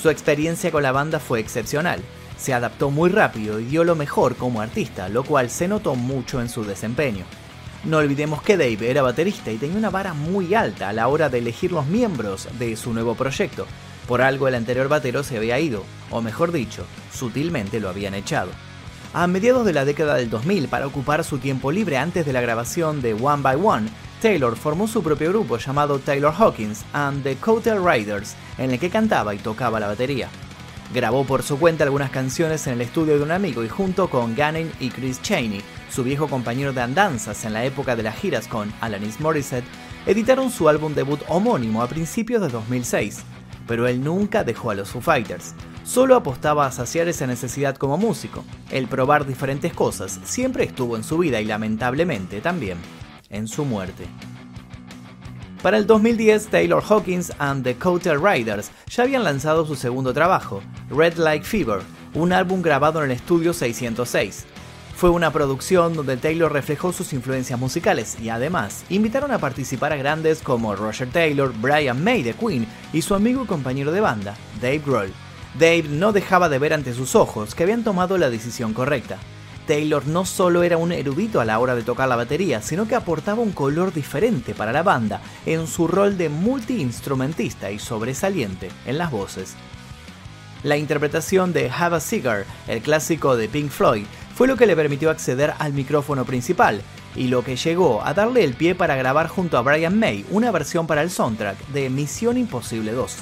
Su 0.00 0.08
experiencia 0.08 0.70
con 0.70 0.82
la 0.82 0.92
banda 0.92 1.18
fue 1.18 1.40
excepcional, 1.40 2.00
se 2.38 2.54
adaptó 2.54 2.90
muy 2.90 3.10
rápido 3.10 3.60
y 3.60 3.64
dio 3.64 3.84
lo 3.84 3.96
mejor 3.96 4.36
como 4.36 4.60
artista, 4.60 5.08
lo 5.08 5.24
cual 5.24 5.50
se 5.50 5.68
notó 5.68 5.94
mucho 5.94 6.40
en 6.40 6.48
su 6.48 6.64
desempeño. 6.64 7.24
No 7.84 7.98
olvidemos 7.98 8.42
que 8.42 8.56
Dave 8.56 8.90
era 8.90 9.02
baterista 9.02 9.50
y 9.50 9.56
tenía 9.56 9.76
una 9.76 9.90
vara 9.90 10.14
muy 10.14 10.54
alta 10.54 10.88
a 10.88 10.92
la 10.92 11.08
hora 11.08 11.28
de 11.28 11.38
elegir 11.38 11.72
los 11.72 11.86
miembros 11.86 12.48
de 12.58 12.76
su 12.76 12.92
nuevo 12.92 13.14
proyecto. 13.14 13.66
Por 14.06 14.22
algo 14.22 14.48
el 14.48 14.54
anterior 14.54 14.88
batero 14.88 15.22
se 15.22 15.36
había 15.36 15.60
ido, 15.60 15.84
o 16.10 16.22
mejor 16.22 16.50
dicho, 16.50 16.84
sutilmente 17.12 17.78
lo 17.78 17.88
habían 17.88 18.14
echado. 18.14 18.50
A 19.14 19.26
mediados 19.26 19.64
de 19.64 19.72
la 19.72 19.84
década 19.84 20.16
del 20.16 20.30
2000, 20.30 20.68
para 20.68 20.86
ocupar 20.86 21.24
su 21.24 21.38
tiempo 21.38 21.72
libre 21.72 21.98
antes 21.98 22.26
de 22.26 22.32
la 22.32 22.40
grabación 22.40 23.00
de 23.00 23.14
One 23.14 23.42
by 23.42 23.56
One, 23.62 23.90
Taylor 24.20 24.56
formó 24.56 24.88
su 24.88 25.02
propio 25.02 25.30
grupo 25.30 25.58
llamado 25.58 25.98
Taylor 25.98 26.34
Hawkins 26.36 26.84
and 26.92 27.22
the 27.22 27.36
Coattail 27.36 27.84
Riders, 27.84 28.34
en 28.58 28.72
el 28.72 28.78
que 28.78 28.90
cantaba 28.90 29.34
y 29.34 29.38
tocaba 29.38 29.78
la 29.78 29.86
batería. 29.86 30.28
Grabó 30.92 31.24
por 31.24 31.42
su 31.42 31.58
cuenta 31.58 31.84
algunas 31.84 32.10
canciones 32.10 32.66
en 32.66 32.74
el 32.74 32.80
estudio 32.80 33.18
de 33.18 33.22
un 33.22 33.30
amigo 33.30 33.62
y 33.62 33.68
junto 33.68 34.08
con 34.08 34.34
Gannon 34.34 34.72
y 34.80 34.88
Chris 34.88 35.20
Cheney, 35.20 35.60
su 35.90 36.02
viejo 36.02 36.28
compañero 36.28 36.72
de 36.72 36.80
andanzas 36.80 37.44
en 37.44 37.52
la 37.52 37.64
época 37.66 37.94
de 37.94 38.02
las 38.02 38.16
giras 38.16 38.48
con 38.48 38.72
Alanis 38.80 39.20
Morissette, 39.20 39.66
editaron 40.06 40.50
su 40.50 40.66
álbum 40.66 40.94
debut 40.94 41.20
homónimo 41.28 41.82
a 41.82 41.88
principios 41.88 42.40
de 42.40 42.48
2006. 42.48 43.18
Pero 43.66 43.86
él 43.86 44.02
nunca 44.02 44.44
dejó 44.44 44.70
a 44.70 44.74
los 44.74 44.88
Foo 44.88 45.02
Fighters. 45.02 45.54
Solo 45.84 46.16
apostaba 46.16 46.64
a 46.64 46.72
saciar 46.72 47.06
esa 47.06 47.26
necesidad 47.26 47.76
como 47.76 47.98
músico. 47.98 48.42
El 48.70 48.88
probar 48.88 49.26
diferentes 49.26 49.74
cosas 49.74 50.18
siempre 50.24 50.64
estuvo 50.64 50.96
en 50.96 51.04
su 51.04 51.18
vida 51.18 51.38
y 51.42 51.44
lamentablemente 51.44 52.40
también 52.40 52.78
en 53.28 53.46
su 53.46 53.66
muerte. 53.66 54.06
Para 55.62 55.76
el 55.76 55.88
2010, 55.88 56.48
Taylor 56.48 56.80
Hawkins 56.80 57.32
and 57.40 57.64
the 57.64 57.74
Coattail 57.74 58.20
Riders 58.22 58.70
ya 58.88 59.02
habían 59.02 59.24
lanzado 59.24 59.66
su 59.66 59.74
segundo 59.74 60.14
trabajo, 60.14 60.62
Red 60.88 61.14
Like 61.16 61.44
Fever, 61.44 61.80
un 62.14 62.32
álbum 62.32 62.62
grabado 62.62 63.02
en 63.02 63.10
el 63.10 63.16
estudio 63.16 63.52
606. 63.52 64.46
Fue 64.94 65.10
una 65.10 65.32
producción 65.32 65.94
donde 65.94 66.16
Taylor 66.16 66.52
reflejó 66.52 66.92
sus 66.92 67.12
influencias 67.12 67.58
musicales 67.58 68.16
y 68.20 68.28
además 68.28 68.84
invitaron 68.88 69.32
a 69.32 69.38
participar 69.38 69.92
a 69.92 69.96
grandes 69.96 70.42
como 70.42 70.76
Roger 70.76 71.10
Taylor, 71.10 71.52
Brian 71.60 72.04
May 72.04 72.22
de 72.22 72.34
Queen 72.34 72.64
y 72.92 73.02
su 73.02 73.16
amigo 73.16 73.42
y 73.42 73.46
compañero 73.46 73.90
de 73.90 74.00
banda, 74.00 74.36
Dave 74.60 74.82
Grohl. 74.86 75.12
Dave 75.58 75.86
no 75.88 76.12
dejaba 76.12 76.48
de 76.48 76.60
ver 76.60 76.72
ante 76.72 76.94
sus 76.94 77.16
ojos 77.16 77.56
que 77.56 77.64
habían 77.64 77.82
tomado 77.82 78.16
la 78.16 78.30
decisión 78.30 78.74
correcta. 78.74 79.18
Taylor 79.68 80.06
no 80.06 80.24
solo 80.24 80.62
era 80.62 80.78
un 80.78 80.92
erudito 80.92 81.42
a 81.42 81.44
la 81.44 81.58
hora 81.58 81.74
de 81.74 81.82
tocar 81.82 82.08
la 82.08 82.16
batería, 82.16 82.62
sino 82.62 82.88
que 82.88 82.94
aportaba 82.94 83.42
un 83.42 83.52
color 83.52 83.92
diferente 83.92 84.54
para 84.54 84.72
la 84.72 84.82
banda 84.82 85.20
en 85.44 85.66
su 85.66 85.86
rol 85.86 86.16
de 86.16 86.30
multiinstrumentista 86.30 87.70
y 87.70 87.78
sobresaliente 87.78 88.70
en 88.86 88.96
las 88.96 89.10
voces. 89.10 89.56
La 90.62 90.78
interpretación 90.78 91.52
de 91.52 91.70
Have 91.70 91.96
a 91.96 92.00
Cigar, 92.00 92.46
el 92.66 92.80
clásico 92.80 93.36
de 93.36 93.46
Pink 93.46 93.68
Floyd, 93.70 94.06
fue 94.34 94.48
lo 94.48 94.56
que 94.56 94.66
le 94.66 94.74
permitió 94.74 95.10
acceder 95.10 95.52
al 95.58 95.74
micrófono 95.74 96.24
principal 96.24 96.80
y 97.14 97.28
lo 97.28 97.44
que 97.44 97.56
llegó 97.56 98.02
a 98.02 98.14
darle 98.14 98.44
el 98.44 98.54
pie 98.54 98.74
para 98.74 98.96
grabar 98.96 99.28
junto 99.28 99.58
a 99.58 99.62
Brian 99.62 99.98
May 99.98 100.24
una 100.30 100.50
versión 100.50 100.86
para 100.86 101.02
el 101.02 101.10
soundtrack 101.10 101.58
de 101.68 101.90
Misión 101.90 102.38
Imposible 102.38 102.92
2. 102.92 103.16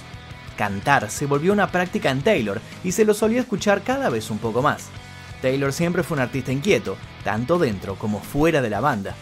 Cantar 0.56 1.10
se 1.10 1.26
volvió 1.26 1.52
una 1.52 1.72
práctica 1.72 2.12
en 2.12 2.22
Taylor 2.22 2.60
y 2.84 2.92
se 2.92 3.04
lo 3.04 3.14
solía 3.14 3.40
escuchar 3.40 3.82
cada 3.82 4.10
vez 4.10 4.30
un 4.30 4.38
poco 4.38 4.62
más. 4.62 4.90
Taylor 5.42 5.72
siempre 5.72 6.02
fue 6.02 6.16
un 6.16 6.22
artista 6.22 6.52
inquieto, 6.52 6.96
tanto 7.24 7.58
dentro 7.58 7.96
como 7.96 8.20
fuera 8.20 8.62
de 8.62 8.70
la 8.70 8.80
banda. 8.80 9.14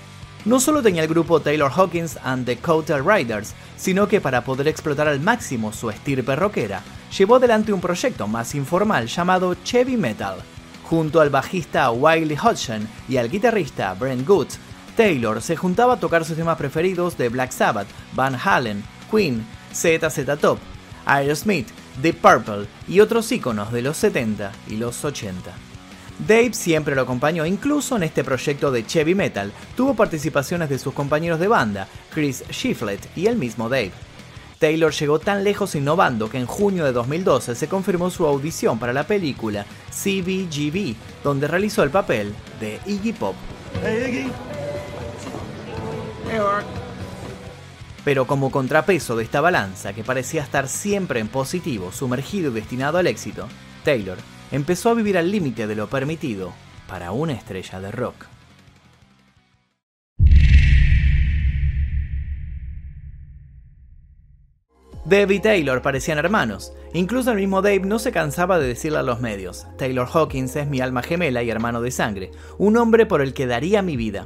No 0.44 0.60
solo 0.60 0.82
tenía 0.82 1.02
el 1.02 1.08
grupo 1.08 1.40
Taylor 1.40 1.72
Hawkins 1.74 2.18
and 2.22 2.44
the 2.44 2.58
Coattail 2.58 3.02
Riders, 3.04 3.54
sino 3.76 4.06
que 4.06 4.20
para 4.20 4.44
poder 4.44 4.68
explotar 4.68 5.08
al 5.08 5.20
máximo 5.20 5.72
su 5.72 5.88
estirpe 5.88 6.36
rockera, 6.36 6.82
llevó 7.16 7.36
adelante 7.36 7.72
un 7.72 7.80
proyecto 7.80 8.28
más 8.28 8.54
informal 8.54 9.06
llamado 9.06 9.54
Chevy 9.64 9.96
Metal. 9.96 10.36
Junto 10.84 11.22
al 11.22 11.30
bajista 11.30 11.90
Wiley 11.90 12.36
Hodgson 12.36 12.86
y 13.08 13.16
al 13.16 13.30
guitarrista 13.30 13.94
Brent 13.94 14.26
Goods, 14.26 14.58
Taylor 14.96 15.40
se 15.40 15.56
juntaba 15.56 15.94
a 15.94 16.00
tocar 16.00 16.26
sus 16.26 16.36
temas 16.36 16.58
preferidos 16.58 17.16
de 17.16 17.30
Black 17.30 17.50
Sabbath, 17.50 17.88
Van 18.12 18.36
Halen, 18.36 18.84
Queen, 19.10 19.46
ZZ 19.72 20.38
Top, 20.40 20.58
Aerosmith, 21.06 21.68
Deep 22.02 22.20
Purple 22.20 22.66
y 22.86 23.00
otros 23.00 23.32
íconos 23.32 23.72
de 23.72 23.80
los 23.80 23.96
70 23.96 24.52
y 24.68 24.76
los 24.76 25.04
80. 25.04 25.73
Dave 26.18 26.52
siempre 26.52 26.94
lo 26.94 27.02
acompañó, 27.02 27.44
incluso 27.44 27.96
en 27.96 28.04
este 28.04 28.22
proyecto 28.22 28.70
de 28.70 28.86
Chevy 28.86 29.14
Metal, 29.14 29.52
tuvo 29.76 29.94
participaciones 29.94 30.68
de 30.68 30.78
sus 30.78 30.94
compañeros 30.94 31.40
de 31.40 31.48
banda, 31.48 31.88
Chris 32.12 32.44
Shiflett 32.50 33.08
y 33.16 33.26
el 33.26 33.36
mismo 33.36 33.68
Dave. 33.68 33.92
Taylor 34.58 34.92
llegó 34.92 35.18
tan 35.18 35.44
lejos 35.44 35.74
innovando 35.74 36.30
que 36.30 36.38
en 36.38 36.46
junio 36.46 36.84
de 36.84 36.92
2012 36.92 37.54
se 37.54 37.68
confirmó 37.68 38.10
su 38.10 38.24
audición 38.26 38.78
para 38.78 38.92
la 38.92 39.06
película 39.06 39.66
CBGB, 39.90 40.94
donde 41.22 41.48
realizó 41.48 41.82
el 41.82 41.90
papel 41.90 42.32
de 42.60 42.80
Iggy 42.86 43.12
Pop. 43.12 43.34
Pero 48.04 48.26
como 48.26 48.50
contrapeso 48.50 49.16
de 49.16 49.24
esta 49.24 49.40
balanza 49.40 49.92
que 49.92 50.04
parecía 50.04 50.42
estar 50.42 50.68
siempre 50.68 51.20
en 51.20 51.28
positivo, 51.28 51.90
sumergido 51.92 52.50
y 52.50 52.54
destinado 52.54 52.98
al 52.98 53.06
éxito, 53.06 53.48
Taylor 53.82 54.18
empezó 54.52 54.90
a 54.90 54.94
vivir 54.94 55.18
al 55.18 55.30
límite 55.30 55.66
de 55.66 55.74
lo 55.74 55.88
permitido 55.88 56.52
para 56.88 57.12
una 57.12 57.32
estrella 57.32 57.80
de 57.80 57.90
rock. 57.90 58.26
Dave 65.06 65.34
y 65.34 65.40
Taylor 65.40 65.82
parecían 65.82 66.16
hermanos. 66.16 66.72
Incluso 66.94 67.30
el 67.30 67.36
mismo 67.36 67.60
Dave 67.60 67.80
no 67.80 67.98
se 67.98 68.10
cansaba 68.10 68.58
de 68.58 68.68
decirle 68.68 68.98
a 68.98 69.02
los 69.02 69.20
medios, 69.20 69.66
Taylor 69.76 70.08
Hawkins 70.10 70.56
es 70.56 70.66
mi 70.66 70.80
alma 70.80 71.02
gemela 71.02 71.42
y 71.42 71.50
hermano 71.50 71.82
de 71.82 71.90
sangre, 71.90 72.30
un 72.56 72.78
hombre 72.78 73.04
por 73.04 73.20
el 73.20 73.34
que 73.34 73.46
daría 73.46 73.82
mi 73.82 73.98
vida. 73.98 74.24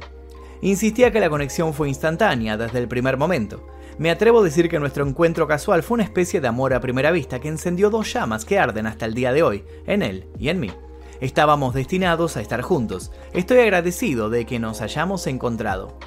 Insistía 0.61 1.11
que 1.11 1.19
la 1.19 1.29
conexión 1.29 1.73
fue 1.73 1.89
instantánea 1.89 2.55
desde 2.55 2.79
el 2.79 2.87
primer 2.87 3.17
momento. 3.17 3.65
Me 3.99 4.11
atrevo 4.11 4.39
a 4.39 4.43
decir 4.43 4.69
que 4.69 4.79
nuestro 4.79 5.05
encuentro 5.05 5.45
casual 5.45 5.83
fue 5.83 5.95
una 5.95 6.05
especie 6.05 6.39
de 6.39 6.47
amor 6.47 6.73
a 6.73 6.79
primera 6.79 7.11
vista 7.11 7.41
que 7.41 7.49
encendió 7.49 7.89
dos 7.89 8.13
llamas 8.13 8.45
que 8.45 8.57
arden 8.57 8.87
hasta 8.87 9.05
el 9.05 9.13
día 9.13 9.33
de 9.33 9.43
hoy, 9.43 9.65
en 9.85 10.03
él 10.03 10.25
y 10.39 10.47
en 10.47 10.61
mí. 10.61 10.71
Estábamos 11.19 11.73
destinados 11.73 12.37
a 12.37 12.41
estar 12.41 12.61
juntos. 12.61 13.11
Estoy 13.33 13.57
agradecido 13.59 14.29
de 14.29 14.45
que 14.45 14.57
nos 14.57 14.79
hayamos 14.79 15.27
encontrado. 15.27 15.97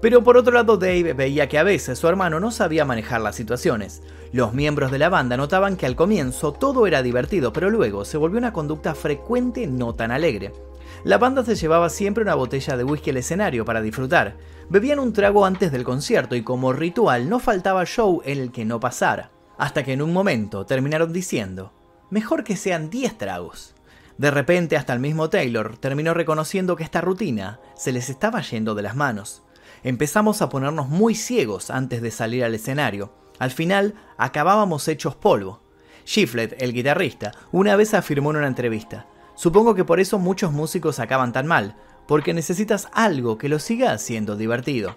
Pero 0.00 0.24
por 0.24 0.38
otro 0.38 0.54
lado, 0.54 0.78
Dave 0.78 1.12
veía 1.12 1.46
que 1.46 1.58
a 1.58 1.62
veces 1.62 1.98
su 1.98 2.08
hermano 2.08 2.40
no 2.40 2.52
sabía 2.52 2.86
manejar 2.86 3.20
las 3.20 3.36
situaciones. 3.36 4.02
Los 4.32 4.54
miembros 4.54 4.90
de 4.90 4.98
la 4.98 5.10
banda 5.10 5.36
notaban 5.36 5.76
que 5.76 5.84
al 5.84 5.94
comienzo 5.94 6.54
todo 6.54 6.86
era 6.86 7.02
divertido, 7.02 7.52
pero 7.52 7.68
luego 7.68 8.06
se 8.06 8.16
volvió 8.16 8.38
una 8.38 8.54
conducta 8.54 8.94
frecuente 8.94 9.66
no 9.66 9.94
tan 9.94 10.10
alegre. 10.10 10.52
La 11.04 11.18
banda 11.18 11.44
se 11.44 11.56
llevaba 11.56 11.90
siempre 11.90 12.22
una 12.22 12.34
botella 12.34 12.76
de 12.76 12.84
whisky 12.84 13.10
al 13.10 13.16
escenario 13.16 13.64
para 13.64 13.82
disfrutar. 13.82 14.36
Bebían 14.72 15.00
un 15.00 15.12
trago 15.12 15.44
antes 15.44 15.70
del 15.70 15.84
concierto 15.84 16.34
y 16.34 16.42
como 16.42 16.72
ritual 16.72 17.28
no 17.28 17.40
faltaba 17.40 17.84
show 17.84 18.22
en 18.24 18.38
el 18.38 18.52
que 18.52 18.64
no 18.64 18.80
pasara. 18.80 19.30
Hasta 19.58 19.82
que 19.82 19.92
en 19.92 20.00
un 20.00 20.14
momento 20.14 20.64
terminaron 20.64 21.12
diciendo, 21.12 21.74
mejor 22.08 22.42
que 22.42 22.56
sean 22.56 22.88
10 22.88 23.18
tragos. 23.18 23.74
De 24.16 24.30
repente 24.30 24.78
hasta 24.78 24.94
el 24.94 24.98
mismo 24.98 25.28
Taylor 25.28 25.76
terminó 25.76 26.14
reconociendo 26.14 26.74
que 26.74 26.84
esta 26.84 27.02
rutina 27.02 27.60
se 27.76 27.92
les 27.92 28.08
estaba 28.08 28.40
yendo 28.40 28.74
de 28.74 28.80
las 28.80 28.96
manos. 28.96 29.42
Empezamos 29.82 30.40
a 30.40 30.48
ponernos 30.48 30.88
muy 30.88 31.14
ciegos 31.16 31.68
antes 31.68 32.00
de 32.00 32.10
salir 32.10 32.42
al 32.42 32.54
escenario. 32.54 33.12
Al 33.38 33.50
final 33.50 33.92
acabábamos 34.16 34.88
hechos 34.88 35.14
polvo. 35.14 35.60
Shiflett, 36.06 36.54
el 36.62 36.72
guitarrista, 36.72 37.32
una 37.52 37.76
vez 37.76 37.92
afirmó 37.92 38.30
en 38.30 38.38
una 38.38 38.46
entrevista, 38.46 39.06
Supongo 39.34 39.74
que 39.74 39.84
por 39.84 39.98
eso 39.98 40.18
muchos 40.18 40.52
músicos 40.52 40.98
acaban 40.98 41.32
tan 41.32 41.46
mal, 41.46 41.76
porque 42.06 42.34
necesitas 42.34 42.88
algo 42.92 43.38
que 43.38 43.48
lo 43.48 43.58
siga 43.58 43.92
haciendo 43.92 44.36
divertido. 44.36 44.96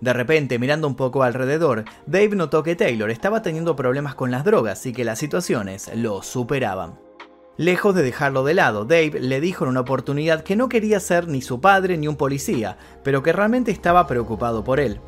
De 0.00 0.12
repente, 0.12 0.58
mirando 0.58 0.86
un 0.86 0.96
poco 0.96 1.22
alrededor, 1.22 1.84
Dave 2.06 2.36
notó 2.36 2.62
que 2.62 2.76
Taylor 2.76 3.10
estaba 3.10 3.42
teniendo 3.42 3.76
problemas 3.76 4.14
con 4.14 4.30
las 4.30 4.44
drogas 4.44 4.84
y 4.86 4.92
que 4.92 5.04
las 5.04 5.18
situaciones 5.18 5.90
lo 5.94 6.22
superaban. 6.22 6.98
Lejos 7.56 7.94
de 7.94 8.02
dejarlo 8.02 8.42
de 8.42 8.54
lado, 8.54 8.84
Dave 8.84 9.20
le 9.20 9.40
dijo 9.40 9.64
en 9.64 9.70
una 9.70 9.80
oportunidad 9.80 10.42
que 10.42 10.56
no 10.56 10.68
quería 10.68 10.98
ser 10.98 11.28
ni 11.28 11.40
su 11.40 11.60
padre 11.60 11.96
ni 11.96 12.08
un 12.08 12.16
policía, 12.16 12.76
pero 13.04 13.22
que 13.22 13.32
realmente 13.32 13.70
estaba 13.70 14.08
preocupado 14.08 14.64
por 14.64 14.80
él. 14.80 15.00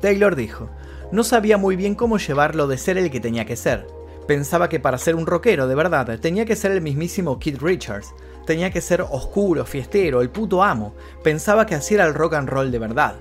Taylor 0.00 0.34
dijo, 0.34 0.68
no 1.12 1.22
sabía 1.22 1.58
muy 1.58 1.76
bien 1.76 1.94
cómo 1.94 2.18
llevarlo 2.18 2.66
de 2.66 2.76
ser 2.76 2.98
el 2.98 3.10
que 3.10 3.20
tenía 3.20 3.44
que 3.44 3.54
ser. 3.54 3.86
Pensaba 4.26 4.68
que 4.68 4.80
para 4.80 4.98
ser 4.98 5.14
un 5.14 5.26
rockero 5.26 5.68
de 5.68 5.74
verdad 5.74 6.18
tenía 6.18 6.44
que 6.44 6.56
ser 6.56 6.72
el 6.72 6.80
mismísimo 6.80 7.38
Keith 7.38 7.62
Richards, 7.62 8.14
tenía 8.46 8.70
que 8.70 8.80
ser 8.80 9.02
oscuro, 9.02 9.64
fiestero, 9.64 10.20
el 10.20 10.30
puto 10.30 10.62
amo, 10.62 10.94
pensaba 11.22 11.66
que 11.66 11.74
así 11.74 11.94
era 11.94 12.06
el 12.06 12.14
rock 12.14 12.34
and 12.34 12.48
roll 12.48 12.70
de 12.70 12.78
verdad. 12.78 13.16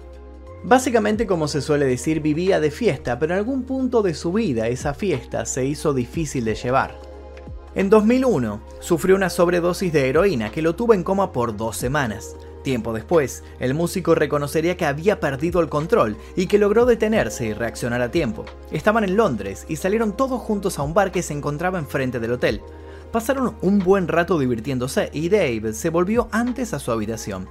Básicamente, 0.63 1.25
como 1.25 1.48
se 1.48 1.62
suele 1.62 1.86
decir, 1.86 2.22
vivía 2.22 2.60
de 2.60 2.70
fiesta, 2.70 3.18
pero 3.18 3.34
en 3.34 3.40
algún 3.40 3.63
punto 3.63 4.04
de 4.04 4.13
su 4.13 4.32
vida 4.32 4.68
esa 4.68 4.94
fiesta 4.94 5.46
se 5.46 5.66
hizo 5.66 5.94
difícil 5.94 6.46
de 6.46 6.56
llevar. 6.56 7.00
En 7.74 7.90
2001, 7.90 8.62
sufrió 8.80 9.16
una 9.16 9.30
sobredosis 9.30 9.92
de 9.92 10.10
heroína 10.10 10.51
que 10.51 10.62
lo 10.62 10.75
tuvo 10.75 10.94
en 10.94 11.04
coma 11.04 11.32
por 11.32 11.56
dos 11.58 11.78
semanas. 11.78 12.36
Tiempo 12.63 12.94
después, 12.94 13.44
el 13.60 13.74
músico 13.74 14.13
reconocería 14.13 14.78
que 14.78 14.86
había 14.86 15.20
perdido 15.20 15.62
el 15.62 15.70
control 15.70 16.18
y 16.36 16.46
que 16.46 16.60
logró 16.60 16.86
detenerse 16.86 17.46
y 17.48 17.54
reaccionar 17.54 18.01
a 18.01 18.12
tiempo. 18.12 18.46
Estaban 18.72 19.04
en 19.04 19.16
Londres 19.16 19.66
y 19.68 19.78
salieron 19.78 20.16
todos 20.16 20.42
juntos 20.42 20.78
a 20.78 20.84
un 20.84 20.94
bar 20.94 21.12
que 21.12 21.24
se 21.24 21.34
encontraba 21.34 21.80
enfrente 21.80 22.20
del 22.20 22.34
hotel. 22.34 22.62
Pasaron 23.12 23.56
un 23.62 23.80
buen 23.80 24.08
rato 24.08 24.39
divirtiéndose 24.39 25.10
y 25.12 25.27
Dave 25.27 25.74
se 25.74 25.89
volvió 25.89 26.30
antes 26.32 26.74
a 26.74 26.80
su 26.80 26.94
habitación. 26.94 27.50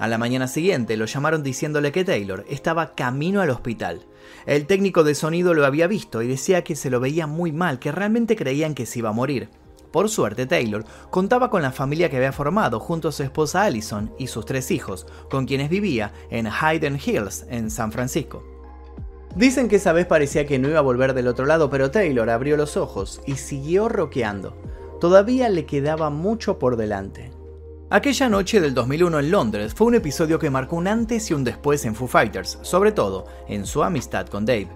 A 0.00 0.08
la 0.08 0.16
mañana 0.16 0.48
siguiente 0.48 0.96
lo 0.96 1.04
llamaron 1.04 1.42
diciéndole 1.42 1.92
que 1.92 2.02
Taylor 2.02 2.46
estaba 2.48 2.94
camino 2.94 3.42
al 3.42 3.50
hospital. 3.50 4.00
El 4.46 4.66
técnico 4.66 5.04
de 5.04 5.14
sonido 5.14 5.52
lo 5.52 5.66
había 5.66 5.86
visto 5.86 6.22
y 6.22 6.28
decía 6.28 6.64
que 6.64 6.76
se 6.76 6.88
lo 6.88 6.98
veía 6.98 7.26
muy 7.26 7.52
mal, 7.52 7.78
que 7.78 7.92
realmente 7.92 8.36
creían 8.36 8.74
que 8.74 8.86
se 8.86 9.00
iba 9.00 9.10
a 9.10 9.12
morir. 9.12 9.50
Por 9.92 10.08
suerte, 10.08 10.46
Taylor 10.46 10.86
contaba 11.10 11.50
con 11.50 11.60
la 11.60 11.72
familia 11.72 12.08
que 12.08 12.16
había 12.16 12.32
formado 12.32 12.80
junto 12.80 13.08
a 13.08 13.12
su 13.12 13.22
esposa 13.22 13.64
Allison 13.64 14.14
y 14.18 14.28
sus 14.28 14.46
tres 14.46 14.70
hijos, 14.70 15.06
con 15.30 15.44
quienes 15.44 15.68
vivía 15.68 16.12
en 16.30 16.46
Hayden 16.46 16.98
Hills, 16.98 17.44
en 17.50 17.70
San 17.70 17.92
Francisco. 17.92 18.42
Dicen 19.36 19.68
que 19.68 19.76
esa 19.76 19.92
vez 19.92 20.06
parecía 20.06 20.46
que 20.46 20.58
no 20.58 20.68
iba 20.68 20.78
a 20.78 20.82
volver 20.82 21.12
del 21.12 21.28
otro 21.28 21.44
lado, 21.44 21.68
pero 21.68 21.90
Taylor 21.90 22.30
abrió 22.30 22.56
los 22.56 22.78
ojos 22.78 23.20
y 23.26 23.36
siguió 23.36 23.90
rockeando. 23.90 24.56
Todavía 25.02 25.48
le 25.48 25.66
quedaba 25.66 26.10
mucho 26.10 26.60
por 26.60 26.76
delante. 26.76 27.32
Aquella 27.90 28.28
noche 28.28 28.60
del 28.60 28.72
2001 28.72 29.18
en 29.18 29.30
Londres 29.32 29.74
fue 29.74 29.88
un 29.88 29.96
episodio 29.96 30.38
que 30.38 30.48
marcó 30.48 30.76
un 30.76 30.86
antes 30.86 31.28
y 31.28 31.34
un 31.34 31.42
después 31.42 31.84
en 31.86 31.96
Foo 31.96 32.06
Fighters, 32.06 32.60
sobre 32.62 32.92
todo 32.92 33.26
en 33.48 33.66
su 33.66 33.82
amistad 33.82 34.28
con 34.28 34.46
Dave. 34.46 34.68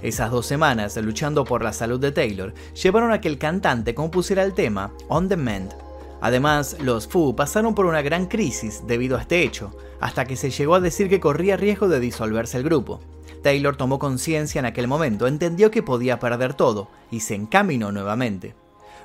Esas 0.00 0.30
dos 0.30 0.46
semanas 0.46 0.96
luchando 0.96 1.44
por 1.44 1.62
la 1.62 1.74
salud 1.74 2.00
de 2.00 2.12
Taylor 2.12 2.54
llevaron 2.82 3.12
a 3.12 3.20
que 3.20 3.28
el 3.28 3.36
cantante 3.36 3.94
compusiera 3.94 4.42
el 4.42 4.54
tema 4.54 4.90
On 5.08 5.28
the 5.28 5.36
Mend. 5.36 5.74
Además, 6.22 6.78
los 6.80 7.06
Foo 7.06 7.36
pasaron 7.36 7.74
por 7.74 7.84
una 7.84 8.00
gran 8.00 8.24
crisis 8.24 8.84
debido 8.86 9.18
a 9.18 9.20
este 9.20 9.42
hecho, 9.42 9.76
hasta 10.00 10.24
que 10.24 10.36
se 10.36 10.48
llegó 10.48 10.76
a 10.76 10.80
decir 10.80 11.10
que 11.10 11.20
corría 11.20 11.58
riesgo 11.58 11.88
de 11.88 12.00
disolverse 12.00 12.56
el 12.56 12.64
grupo. 12.64 13.00
Taylor 13.42 13.76
tomó 13.76 13.98
conciencia 13.98 14.60
en 14.60 14.64
aquel 14.64 14.88
momento, 14.88 15.26
entendió 15.26 15.70
que 15.70 15.82
podía 15.82 16.18
perder 16.18 16.54
todo 16.54 16.88
y 17.10 17.20
se 17.20 17.34
encaminó 17.34 17.92
nuevamente. 17.92 18.54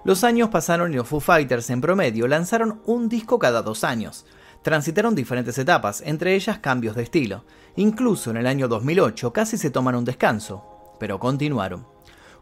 Los 0.03 0.23
años 0.23 0.49
pasaron 0.49 0.93
y 0.93 0.95
los 0.95 1.07
Foo 1.07 1.19
Fighters 1.19 1.69
en 1.69 1.81
promedio 1.81 2.27
lanzaron 2.27 2.81
un 2.85 3.09
disco 3.09 3.37
cada 3.37 3.61
dos 3.61 3.83
años. 3.83 4.25
Transitaron 4.61 5.15
diferentes 5.15 5.57
etapas, 5.57 6.01
entre 6.05 6.35
ellas 6.35 6.59
cambios 6.59 6.95
de 6.95 7.03
estilo. 7.03 7.43
Incluso 7.75 8.31
en 8.31 8.37
el 8.37 8.47
año 8.47 8.67
2008 8.67 9.33
casi 9.33 9.57
se 9.57 9.71
toman 9.71 9.95
un 9.95 10.05
descanso, 10.05 10.95
pero 10.99 11.19
continuaron. 11.19 11.85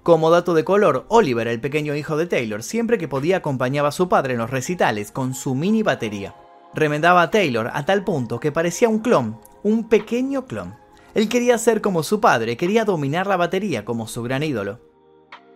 Como 0.04 0.30
dato 0.30 0.54
de 0.54 0.64
color, 0.64 1.06
Oliver, 1.10 1.48
el 1.48 1.60
pequeño 1.60 1.96
hijo 1.96 2.16
de 2.16 2.28
Taylor, 2.28 2.64
siempre 2.64 2.98
que 2.98 3.08
podía 3.08 3.38
acompañaba 3.38 3.90
a 3.90 3.92
su 3.92 4.08
padre 4.08 4.34
en 4.34 4.40
los 4.40 4.50
recitales 4.50 5.12
con 5.12 5.34
su 5.34 5.54
mini 5.54 5.84
batería. 5.84 6.36
Remendaba 6.74 7.24
a 7.24 7.32
Taylor 7.32 7.70
a 7.74 7.86
tal 7.86 8.04
punto 8.04 8.40
que 8.40 8.52
parecía 8.52 8.88
un 8.88 9.00
clon, 9.00 9.40
un 9.64 9.90
pequeño 9.90 10.46
clon. 10.46 10.76
Él 11.14 11.28
quería 11.28 11.58
ser 11.58 11.82
como 11.82 12.04
su 12.04 12.22
padre, 12.22 12.56
quería 12.56 12.86
dominar 12.86 13.28
la 13.28 13.38
batería 13.38 13.84
como 13.84 14.08
su 14.08 14.24
gran 14.24 14.44
ídolo. 14.44 14.80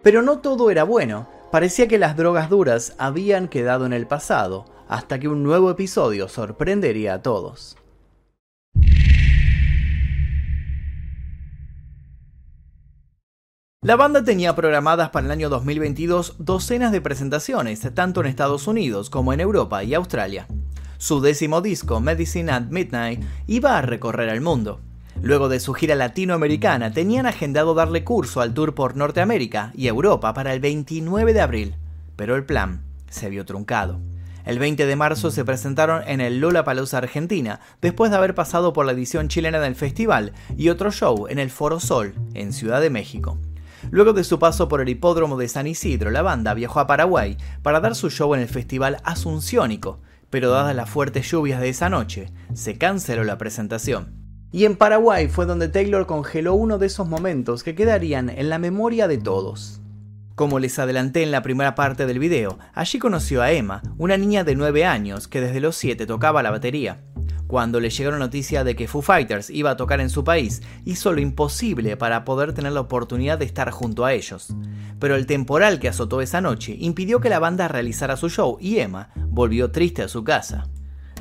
Pero 0.01 0.21
no 0.21 0.39
todo 0.39 0.71
era 0.71 0.83
bueno, 0.83 1.27
parecía 1.51 1.87
que 1.87 1.99
las 1.99 2.15
drogas 2.15 2.49
duras 2.49 2.95
habían 2.97 3.47
quedado 3.47 3.85
en 3.85 3.93
el 3.93 4.07
pasado, 4.07 4.65
hasta 4.87 5.19
que 5.19 5.27
un 5.27 5.43
nuevo 5.43 5.69
episodio 5.69 6.27
sorprendería 6.27 7.15
a 7.15 7.21
todos. 7.21 7.77
La 13.83 13.95
banda 13.95 14.23
tenía 14.23 14.55
programadas 14.55 15.09
para 15.09 15.25
el 15.25 15.31
año 15.31 15.49
2022 15.49 16.35
docenas 16.37 16.91
de 16.91 17.01
presentaciones, 17.01 17.81
tanto 17.95 18.21
en 18.21 18.27
Estados 18.27 18.67
Unidos 18.67 19.09
como 19.09 19.33
en 19.33 19.39
Europa 19.39 19.83
y 19.83 19.95
Australia. 19.95 20.47
Su 20.99 21.19
décimo 21.19 21.61
disco, 21.61 21.99
Medicine 21.99 22.51
at 22.51 22.65
Midnight, 22.69 23.23
iba 23.47 23.77
a 23.77 23.81
recorrer 23.81 24.29
el 24.29 24.39
mundo. 24.39 24.81
Luego 25.21 25.49
de 25.49 25.59
su 25.59 25.73
gira 25.73 25.93
latinoamericana, 25.93 26.91
tenían 26.93 27.27
agendado 27.27 27.75
darle 27.75 28.03
curso 28.03 28.41
al 28.41 28.55
tour 28.55 28.73
por 28.73 28.95
Norteamérica 28.95 29.71
y 29.75 29.87
Europa 29.87 30.33
para 30.33 30.51
el 30.51 30.59
29 30.59 31.33
de 31.33 31.41
abril, 31.41 31.75
pero 32.15 32.35
el 32.35 32.43
plan 32.43 32.81
se 33.07 33.29
vio 33.29 33.45
truncado. 33.45 33.99
El 34.45 34.57
20 34.57 34.87
de 34.87 34.95
marzo 34.95 35.29
se 35.29 35.45
presentaron 35.45 36.01
en 36.07 36.21
el 36.21 36.39
Lollapalooza 36.39 36.97
Argentina, 36.97 37.59
después 37.81 38.09
de 38.09 38.17
haber 38.17 38.33
pasado 38.33 38.73
por 38.73 38.87
la 38.87 38.93
edición 38.93 39.27
chilena 39.27 39.59
del 39.59 39.75
festival 39.75 40.33
y 40.57 40.69
otro 40.69 40.91
show 40.91 41.27
en 41.29 41.37
el 41.37 41.51
Foro 41.51 41.79
Sol, 41.79 42.15
en 42.33 42.51
Ciudad 42.51 42.81
de 42.81 42.89
México. 42.89 43.37
Luego 43.91 44.13
de 44.13 44.23
su 44.23 44.39
paso 44.39 44.67
por 44.67 44.81
el 44.81 44.89
hipódromo 44.89 45.37
de 45.37 45.47
San 45.47 45.67
Isidro, 45.67 46.09
la 46.09 46.23
banda 46.23 46.55
viajó 46.55 46.79
a 46.79 46.87
Paraguay 46.87 47.37
para 47.61 47.79
dar 47.79 47.93
su 47.93 48.09
show 48.09 48.33
en 48.33 48.41
el 48.41 48.47
Festival 48.47 48.97
Asunciónico, 49.03 49.99
pero 50.31 50.49
dadas 50.49 50.75
las 50.75 50.89
fuertes 50.89 51.29
lluvias 51.29 51.61
de 51.61 51.69
esa 51.69 51.89
noche, 51.89 52.31
se 52.55 52.79
canceló 52.79 53.23
la 53.23 53.37
presentación. 53.37 54.20
Y 54.53 54.65
en 54.65 54.75
Paraguay 54.75 55.29
fue 55.29 55.45
donde 55.45 55.69
Taylor 55.69 56.05
congeló 56.05 56.55
uno 56.55 56.77
de 56.77 56.87
esos 56.87 57.07
momentos 57.07 57.63
que 57.63 57.73
quedarían 57.73 58.29
en 58.29 58.49
la 58.49 58.59
memoria 58.59 59.07
de 59.07 59.17
todos. 59.17 59.79
Como 60.35 60.59
les 60.59 60.77
adelanté 60.77 61.23
en 61.23 61.31
la 61.31 61.41
primera 61.41 61.73
parte 61.73 62.05
del 62.05 62.19
video, 62.19 62.59
allí 62.73 62.99
conoció 62.99 63.41
a 63.41 63.51
Emma, 63.51 63.81
una 63.97 64.17
niña 64.17 64.43
de 64.43 64.55
9 64.55 64.85
años 64.85 65.27
que 65.29 65.39
desde 65.39 65.61
los 65.61 65.77
7 65.77 66.05
tocaba 66.05 66.43
la 66.43 66.51
batería. 66.51 67.01
Cuando 67.47 67.79
le 67.79 67.89
llegó 67.89 68.11
la 68.11 68.17
noticia 68.17 68.63
de 68.63 68.75
que 68.75 68.87
Foo 68.87 69.01
Fighters 69.01 69.49
iba 69.49 69.71
a 69.71 69.77
tocar 69.77 69.99
en 70.01 70.09
su 70.09 70.23
país, 70.23 70.61
hizo 70.85 71.13
lo 71.13 71.21
imposible 71.21 71.95
para 71.95 72.25
poder 72.25 72.53
tener 72.53 72.71
la 72.71 72.81
oportunidad 72.81 73.37
de 73.37 73.45
estar 73.45 73.71
junto 73.71 74.03
a 74.03 74.13
ellos. 74.13 74.53
Pero 74.99 75.15
el 75.15 75.25
temporal 75.25 75.79
que 75.79 75.89
azotó 75.89 76.21
esa 76.21 76.41
noche 76.41 76.75
impidió 76.79 77.19
que 77.19 77.29
la 77.29 77.39
banda 77.39 77.67
realizara 77.67 78.17
su 78.17 78.29
show 78.29 78.57
y 78.59 78.79
Emma 78.79 79.09
volvió 79.27 79.71
triste 79.71 80.01
a 80.01 80.07
su 80.07 80.23
casa. 80.23 80.69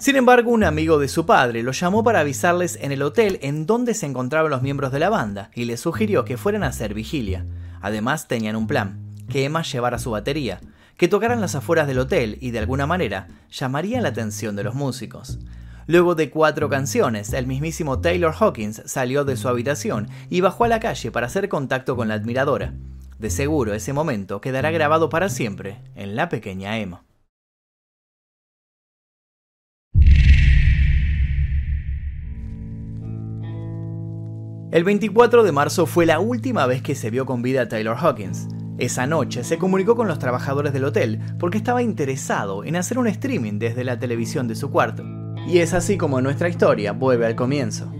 Sin 0.00 0.16
embargo, 0.16 0.50
un 0.50 0.64
amigo 0.64 0.98
de 0.98 1.08
su 1.08 1.26
padre 1.26 1.62
lo 1.62 1.72
llamó 1.72 2.02
para 2.02 2.20
avisarles 2.20 2.78
en 2.80 2.90
el 2.90 3.02
hotel 3.02 3.38
en 3.42 3.66
donde 3.66 3.92
se 3.92 4.06
encontraban 4.06 4.50
los 4.50 4.62
miembros 4.62 4.92
de 4.92 4.98
la 4.98 5.10
banda 5.10 5.50
y 5.54 5.66
les 5.66 5.80
sugirió 5.80 6.24
que 6.24 6.38
fueran 6.38 6.62
a 6.62 6.68
hacer 6.68 6.94
vigilia. 6.94 7.44
Además, 7.82 8.26
tenían 8.26 8.56
un 8.56 8.66
plan, 8.66 8.98
que 9.28 9.44
Emma 9.44 9.60
llevara 9.60 9.98
su 9.98 10.10
batería, 10.10 10.58
que 10.96 11.06
tocaran 11.06 11.42
las 11.42 11.54
afueras 11.54 11.86
del 11.86 11.98
hotel 11.98 12.38
y 12.40 12.50
de 12.50 12.60
alguna 12.60 12.86
manera 12.86 13.28
llamarían 13.50 14.02
la 14.02 14.08
atención 14.08 14.56
de 14.56 14.64
los 14.64 14.74
músicos. 14.74 15.38
Luego 15.86 16.14
de 16.14 16.30
cuatro 16.30 16.70
canciones, 16.70 17.34
el 17.34 17.46
mismísimo 17.46 18.00
Taylor 18.00 18.32
Hawkins 18.40 18.80
salió 18.86 19.26
de 19.26 19.36
su 19.36 19.48
habitación 19.48 20.08
y 20.30 20.40
bajó 20.40 20.64
a 20.64 20.68
la 20.68 20.80
calle 20.80 21.10
para 21.10 21.26
hacer 21.26 21.50
contacto 21.50 21.94
con 21.94 22.08
la 22.08 22.14
admiradora. 22.14 22.72
De 23.18 23.28
seguro 23.28 23.74
ese 23.74 23.92
momento 23.92 24.40
quedará 24.40 24.70
grabado 24.70 25.10
para 25.10 25.28
siempre 25.28 25.76
en 25.94 26.16
la 26.16 26.30
pequeña 26.30 26.78
Emma. 26.78 27.04
El 34.72 34.84
24 34.84 35.42
de 35.42 35.50
marzo 35.50 35.84
fue 35.84 36.06
la 36.06 36.20
última 36.20 36.64
vez 36.64 36.80
que 36.80 36.94
se 36.94 37.10
vio 37.10 37.26
con 37.26 37.42
vida 37.42 37.62
a 37.62 37.68
Taylor 37.68 37.96
Hawkins. 37.98 38.46
Esa 38.78 39.04
noche 39.04 39.42
se 39.42 39.58
comunicó 39.58 39.96
con 39.96 40.06
los 40.06 40.20
trabajadores 40.20 40.72
del 40.72 40.84
hotel 40.84 41.18
porque 41.40 41.58
estaba 41.58 41.82
interesado 41.82 42.62
en 42.62 42.76
hacer 42.76 42.96
un 42.96 43.08
streaming 43.08 43.58
desde 43.58 43.82
la 43.82 43.98
televisión 43.98 44.46
de 44.46 44.54
su 44.54 44.70
cuarto. 44.70 45.02
Y 45.48 45.58
es 45.58 45.74
así 45.74 45.98
como 45.98 46.20
nuestra 46.20 46.48
historia 46.48 46.92
vuelve 46.92 47.26
al 47.26 47.34
comienzo. 47.34 47.92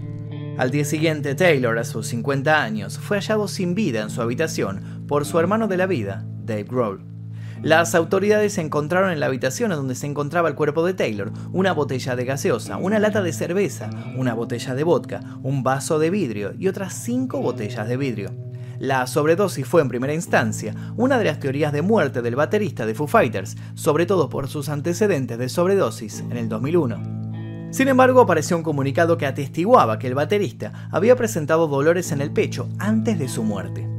Al 0.57 0.71
día 0.71 0.85
siguiente, 0.85 1.35
Taylor, 1.35 1.77
a 1.77 1.83
sus 1.83 2.07
50 2.07 2.63
años, 2.63 2.97
fue 2.99 3.17
hallado 3.17 3.49
sin 3.49 3.75
vida 3.75 4.01
en 4.01 4.09
su 4.09 4.21
habitación 4.21 5.03
por 5.09 5.25
su 5.25 5.39
hermano 5.39 5.67
de 5.67 5.75
la 5.75 5.87
vida, 5.87 6.25
Dave 6.45 6.63
Grohl. 6.63 7.10
Las 7.63 7.93
autoridades 7.93 8.57
encontraron 8.57 9.11
en 9.11 9.19
la 9.19 9.27
habitación 9.27 9.69
donde 9.69 9.93
se 9.93 10.07
encontraba 10.07 10.49
el 10.49 10.55
cuerpo 10.55 10.83
de 10.83 10.95
Taylor 10.95 11.31
una 11.53 11.73
botella 11.73 12.15
de 12.15 12.25
gaseosa, 12.25 12.77
una 12.77 12.97
lata 12.97 13.21
de 13.21 13.33
cerveza, 13.33 13.91
una 14.17 14.33
botella 14.33 14.73
de 14.73 14.83
vodka, 14.83 15.19
un 15.43 15.61
vaso 15.61 15.99
de 15.99 16.09
vidrio 16.09 16.53
y 16.57 16.67
otras 16.67 16.95
cinco 16.95 17.39
botellas 17.39 17.87
de 17.87 17.97
vidrio. 17.97 18.31
La 18.79 19.05
sobredosis 19.05 19.67
fue 19.67 19.83
en 19.83 19.89
primera 19.89 20.15
instancia 20.15 20.73
una 20.97 21.19
de 21.19 21.25
las 21.25 21.39
teorías 21.39 21.71
de 21.71 21.83
muerte 21.83 22.23
del 22.23 22.35
baterista 22.35 22.87
de 22.87 22.95
Foo 22.95 23.05
Fighters, 23.05 23.55
sobre 23.75 24.07
todo 24.07 24.27
por 24.27 24.47
sus 24.47 24.67
antecedentes 24.67 25.37
de 25.37 25.47
sobredosis 25.47 26.21
en 26.21 26.37
el 26.37 26.49
2001. 26.49 27.69
Sin 27.69 27.89
embargo, 27.89 28.21
apareció 28.21 28.57
un 28.57 28.63
comunicado 28.63 29.19
que 29.19 29.27
atestiguaba 29.27 29.99
que 29.99 30.07
el 30.07 30.15
baterista 30.15 30.89
había 30.91 31.15
presentado 31.15 31.67
dolores 31.67 32.11
en 32.11 32.21
el 32.21 32.31
pecho 32.31 32.67
antes 32.79 33.19
de 33.19 33.29
su 33.29 33.43
muerte. 33.43 33.90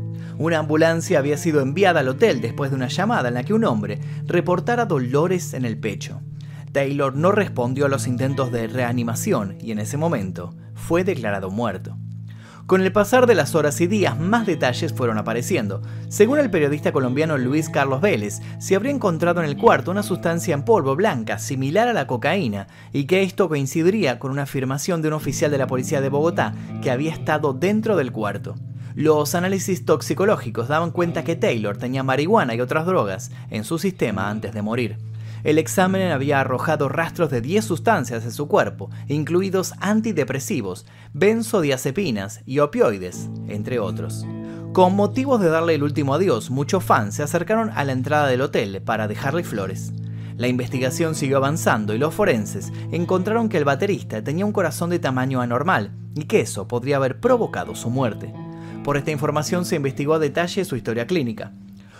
Una 0.42 0.59
ambulancia 0.59 1.20
había 1.20 1.37
sido 1.37 1.61
enviada 1.61 2.00
al 2.00 2.09
hotel 2.09 2.40
después 2.40 2.72
de 2.72 2.74
una 2.74 2.88
llamada 2.88 3.28
en 3.28 3.35
la 3.35 3.44
que 3.44 3.55
un 3.55 3.64
hombre 3.64 4.00
reportara 4.26 4.87
dolores 4.87 5.55
en 5.55 5.64
el 5.64 5.78
pecho. 5.78 6.20
Taylor 6.72 7.14
no 7.14 7.31
respondió 7.31 7.87
a 7.87 7.88
los 7.88 8.09
intentos 8.09 8.50
de 8.50 8.66
reanimación 8.66 9.57
y 9.61 9.70
en 9.70 9.78
ese 9.78 9.98
momento 9.98 10.52
fue 10.74 11.05
declarado 11.05 11.52
muerto. 11.52 11.96
Con 12.66 12.81
el 12.81 12.90
pasar 12.90 13.28
de 13.28 13.37
las 13.37 13.55
horas 13.55 13.81
y 13.81 13.87
días, 13.87 14.18
más 14.18 14.44
detalles 14.44 14.92
fueron 14.92 15.16
apareciendo. 15.16 15.81
Según 16.09 16.40
el 16.40 16.50
periodista 16.50 16.90
colombiano 16.90 17.38
Luis 17.38 17.68
Carlos 17.68 18.00
Vélez, 18.00 18.40
se 18.59 18.74
habría 18.74 18.90
encontrado 18.90 19.40
en 19.40 19.46
el 19.48 19.57
cuarto 19.57 19.92
una 19.92 20.02
sustancia 20.02 20.55
en 20.55 20.64
polvo 20.64 20.96
blanca 20.96 21.38
similar 21.38 21.87
a 21.87 21.92
la 21.92 22.09
cocaína 22.09 22.66
y 22.92 23.05
que 23.05 23.22
esto 23.22 23.48
coincidiría 23.48 24.18
con 24.18 24.33
una 24.33 24.42
afirmación 24.42 25.02
de 25.02 25.09
un 25.09 25.14
oficial 25.14 25.52
de 25.52 25.59
la 25.59 25.68
policía 25.68 26.00
de 26.00 26.09
Bogotá 26.09 26.52
que 26.83 26.90
había 26.90 27.12
estado 27.12 27.52
dentro 27.52 27.94
del 27.94 28.11
cuarto. 28.11 28.57
Los 28.94 29.35
análisis 29.35 29.85
toxicológicos 29.85 30.68
daban 30.68 30.90
cuenta 30.90 31.24
que 31.24 31.37
Taylor 31.37 31.76
tenía 31.76 32.02
marihuana 32.02 32.55
y 32.55 32.61
otras 32.61 32.87
drogas 32.87 33.31
en 33.50 33.64
su 33.64 33.78
sistema 33.78 34.28
antes 34.28 34.52
de 34.52 34.62
morir. 34.62 34.98
El 35.44 35.59
examen 35.59 36.12
había 36.12 36.40
arrojado 36.40 36.88
rastros 36.88 37.31
de 37.31 37.40
10 37.40 37.64
sustancias 37.64 38.24
en 38.24 38.31
su 38.31 38.46
cuerpo, 38.46 38.90
incluidos 39.09 39.72
antidepresivos, 39.81 40.87
benzodiazepinas 41.14 42.42
y 42.46 42.61
opioides, 42.61 43.28
entre 43.48 43.81
otros. 43.81 44.24
Con 44.72 44.94
motivos 44.94 45.40
de 45.40 45.48
darle 45.48 45.74
el 45.74 45.83
último 45.83 46.14
adiós, 46.14 46.50
muchos 46.50 46.85
fans 46.85 47.16
se 47.16 47.22
acercaron 47.22 47.70
a 47.74 47.85
la 47.85 47.92
entrada 47.92 48.28
del 48.28 48.40
hotel 48.40 48.83
para 48.83 49.09
dejarle 49.09 49.42
flores. 49.42 49.92
La 50.37 50.48
investigación 50.48 51.14
siguió 51.14 51.38
avanzando 51.38 51.94
y 51.94 51.98
los 51.98 52.14
forenses 52.14 52.72
encontraron 52.90 53.48
que 53.48 53.59
el 53.59 53.64
baterista 53.64 54.22
tenía 54.22 54.46
un 54.46 54.52
corazón 54.52 54.90
de 54.90 54.98
tamaño 54.98 55.40
anormal 55.40 55.92
y 56.14 56.24
que 56.24 56.40
eso 56.40 56.68
podría 56.68 56.96
haber 56.96 57.20
provocado 57.20 57.74
su 57.74 57.90
muerte. 57.90 58.33
Por 58.84 58.96
esta 58.96 59.12
información 59.12 59.64
se 59.64 59.76
investigó 59.76 60.14
a 60.14 60.18
detalle 60.18 60.64
su 60.64 60.74
historia 60.74 61.06
clínica. 61.06 61.52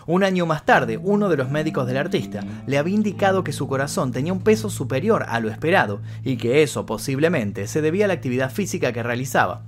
Un 0.04 0.24
año 0.24 0.46
más 0.46 0.66
tarde, 0.66 0.98
uno 1.00 1.28
de 1.28 1.36
los 1.36 1.48
médicos 1.48 1.86
del 1.86 1.96
artista 1.96 2.40
le 2.66 2.76
había 2.76 2.96
indicado 2.96 3.44
que 3.44 3.52
su 3.52 3.68
corazón 3.68 4.10
tenía 4.10 4.32
un 4.32 4.40
peso 4.40 4.68
superior 4.68 5.24
a 5.28 5.38
lo 5.38 5.48
esperado 5.48 6.00
y 6.24 6.38
que 6.38 6.64
eso 6.64 6.84
posiblemente 6.84 7.68
se 7.68 7.82
debía 7.82 8.06
a 8.06 8.08
la 8.08 8.14
actividad 8.14 8.50
física 8.50 8.92
que 8.92 9.04
realizaba. 9.04 9.62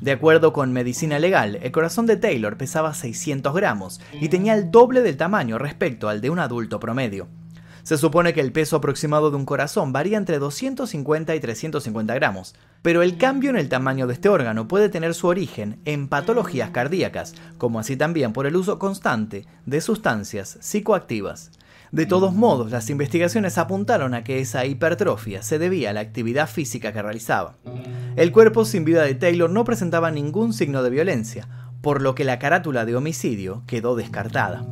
De 0.00 0.12
acuerdo 0.12 0.52
con 0.52 0.72
medicina 0.72 1.18
legal, 1.18 1.58
el 1.60 1.72
corazón 1.72 2.06
de 2.06 2.16
Taylor 2.16 2.56
pesaba 2.56 2.94
600 2.94 3.52
gramos 3.52 4.00
y 4.20 4.28
tenía 4.28 4.54
el 4.54 4.70
doble 4.70 5.02
del 5.02 5.16
tamaño 5.16 5.58
respecto 5.58 6.08
al 6.08 6.20
de 6.20 6.30
un 6.30 6.38
adulto 6.38 6.78
promedio. 6.78 7.26
Se 7.82 7.96
supone 7.96 8.32
que 8.32 8.40
el 8.40 8.52
peso 8.52 8.76
aproximado 8.76 9.30
de 9.30 9.36
un 9.36 9.44
corazón 9.44 9.92
varía 9.92 10.18
entre 10.18 10.38
250 10.38 11.34
y 11.34 11.40
350 11.40 12.14
gramos, 12.14 12.54
pero 12.82 13.02
el 13.02 13.16
cambio 13.18 13.50
en 13.50 13.56
el 13.56 13.68
tamaño 13.68 14.06
de 14.06 14.14
este 14.14 14.28
órgano 14.28 14.68
puede 14.68 14.88
tener 14.88 15.14
su 15.14 15.26
origen 15.26 15.80
en 15.84 16.08
patologías 16.08 16.70
cardíacas, 16.70 17.34
como 17.58 17.80
así 17.80 17.96
también 17.96 18.32
por 18.32 18.46
el 18.46 18.56
uso 18.56 18.78
constante 18.78 19.46
de 19.66 19.80
sustancias 19.80 20.58
psicoactivas. 20.60 21.50
De 21.92 22.06
todos 22.06 22.32
modos, 22.32 22.70
las 22.70 22.88
investigaciones 22.88 23.58
apuntaron 23.58 24.14
a 24.14 24.22
que 24.22 24.38
esa 24.38 24.64
hipertrofia 24.64 25.42
se 25.42 25.58
debía 25.58 25.90
a 25.90 25.92
la 25.92 26.00
actividad 26.00 26.48
física 26.48 26.92
que 26.92 27.02
realizaba. 27.02 27.56
El 28.14 28.30
cuerpo 28.30 28.64
sin 28.64 28.84
vida 28.84 29.02
de 29.02 29.16
Taylor 29.16 29.50
no 29.50 29.64
presentaba 29.64 30.12
ningún 30.12 30.52
signo 30.52 30.84
de 30.84 30.90
violencia, 30.90 31.48
por 31.80 32.00
lo 32.00 32.14
que 32.14 32.24
la 32.24 32.38
carátula 32.38 32.84
de 32.84 32.94
homicidio 32.94 33.64
quedó 33.66 33.96
descartada. 33.96 34.64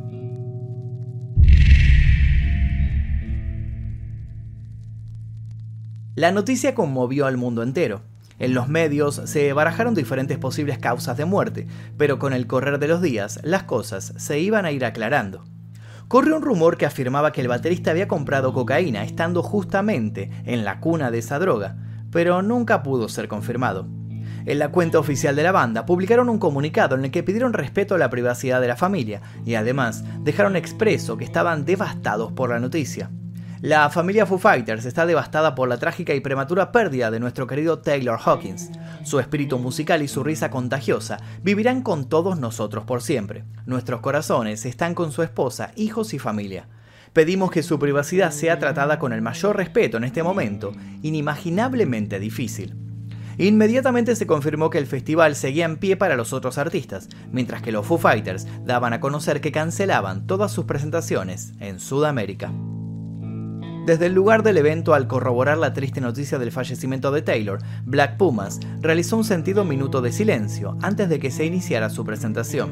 La 6.19 6.33
noticia 6.33 6.75
conmovió 6.75 7.27
al 7.27 7.37
mundo 7.37 7.63
entero. 7.63 8.01
En 8.39 8.53
los 8.53 8.67
medios 8.67 9.21
se 9.23 9.53
barajaron 9.53 9.95
diferentes 9.95 10.37
posibles 10.37 10.77
causas 10.77 11.15
de 11.15 11.23
muerte, 11.23 11.65
pero 11.97 12.19
con 12.19 12.33
el 12.33 12.45
correr 12.45 12.77
de 12.77 12.89
los 12.89 13.01
días 13.01 13.39
las 13.41 13.63
cosas 13.63 14.13
se 14.17 14.37
iban 14.37 14.65
a 14.65 14.71
ir 14.73 14.83
aclarando. 14.83 15.45
Corrió 16.09 16.35
un 16.35 16.41
rumor 16.41 16.75
que 16.75 16.85
afirmaba 16.85 17.31
que 17.31 17.39
el 17.39 17.47
baterista 17.47 17.91
había 17.91 18.09
comprado 18.09 18.51
cocaína 18.51 19.05
estando 19.05 19.41
justamente 19.41 20.29
en 20.43 20.65
la 20.65 20.81
cuna 20.81 21.09
de 21.09 21.19
esa 21.19 21.39
droga, 21.39 21.77
pero 22.11 22.41
nunca 22.41 22.83
pudo 22.83 23.07
ser 23.07 23.29
confirmado. 23.29 23.87
En 24.45 24.59
la 24.59 24.73
cuenta 24.73 24.99
oficial 24.99 25.37
de 25.37 25.43
la 25.43 25.53
banda 25.53 25.85
publicaron 25.85 26.27
un 26.27 26.37
comunicado 26.37 26.95
en 26.95 27.05
el 27.05 27.11
que 27.11 27.23
pidieron 27.23 27.53
respeto 27.53 27.95
a 27.95 27.97
la 27.97 28.09
privacidad 28.09 28.59
de 28.59 28.67
la 28.67 28.75
familia 28.75 29.21
y 29.45 29.55
además 29.55 30.03
dejaron 30.19 30.57
expreso 30.57 31.15
que 31.15 31.23
estaban 31.23 31.63
devastados 31.63 32.33
por 32.33 32.49
la 32.49 32.59
noticia. 32.59 33.09
La 33.61 33.89
familia 33.89 34.25
Foo 34.25 34.37
Fighters 34.37 34.85
está 34.85 35.05
devastada 35.05 35.53
por 35.53 35.67
la 35.67 35.77
trágica 35.77 36.13
y 36.13 36.21
prematura 36.21 36.71
pérdida 36.71 37.11
de 37.11 37.19
nuestro 37.19 37.45
querido 37.45 37.79
Taylor 37.79 38.17
Hawkins. 38.23 38.71
Su 39.03 39.19
espíritu 39.19 39.59
musical 39.59 40.01
y 40.01 40.07
su 40.07 40.23
risa 40.23 40.49
contagiosa 40.49 41.17
vivirán 41.43 41.81
con 41.81 42.07
todos 42.07 42.39
nosotros 42.39 42.85
por 42.85 43.01
siempre. 43.01 43.43
Nuestros 43.65 43.99
corazones 43.99 44.65
están 44.65 44.95
con 44.95 45.11
su 45.11 45.23
esposa, 45.23 45.73
hijos 45.75 46.13
y 46.13 46.19
familia. 46.19 46.69
Pedimos 47.11 47.51
que 47.51 47.61
su 47.61 47.77
privacidad 47.79 48.31
sea 48.31 48.59
tratada 48.59 48.97
con 48.97 49.11
el 49.11 49.21
mayor 49.21 49.57
respeto 49.57 49.97
en 49.97 50.05
este 50.05 50.23
momento, 50.23 50.71
inimaginablemente 51.01 52.17
difícil. 52.17 52.77
Inmediatamente 53.37 54.15
se 54.15 54.25
confirmó 54.25 54.69
que 54.69 54.77
el 54.77 54.87
festival 54.87 55.35
seguía 55.35 55.65
en 55.65 55.75
pie 55.75 55.97
para 55.97 56.15
los 56.15 56.31
otros 56.31 56.57
artistas, 56.57 57.09
mientras 57.29 57.61
que 57.61 57.73
los 57.73 57.85
Foo 57.85 57.97
Fighters 57.97 58.47
daban 58.63 58.93
a 58.93 59.01
conocer 59.01 59.41
que 59.41 59.51
cancelaban 59.51 60.27
todas 60.27 60.53
sus 60.53 60.63
presentaciones 60.63 61.51
en 61.59 61.81
Sudamérica. 61.81 62.53
Desde 63.89 64.05
el 64.05 64.13
lugar 64.13 64.43
del 64.43 64.57
evento, 64.57 64.93
al 64.93 65.07
corroborar 65.07 65.57
la 65.57 65.73
triste 65.73 65.99
noticia 65.99 66.37
del 66.37 66.51
fallecimiento 66.51 67.09
de 67.09 67.23
Taylor, 67.23 67.57
Black 67.85 68.17
Pumas 68.17 68.59
realizó 68.81 69.17
un 69.17 69.23
sentido 69.23 69.65
minuto 69.65 69.99
de 70.03 70.11
silencio 70.11 70.77
antes 70.83 71.09
de 71.09 71.17
que 71.17 71.31
se 71.31 71.43
iniciara 71.43 71.89
su 71.89 72.05
presentación. 72.05 72.71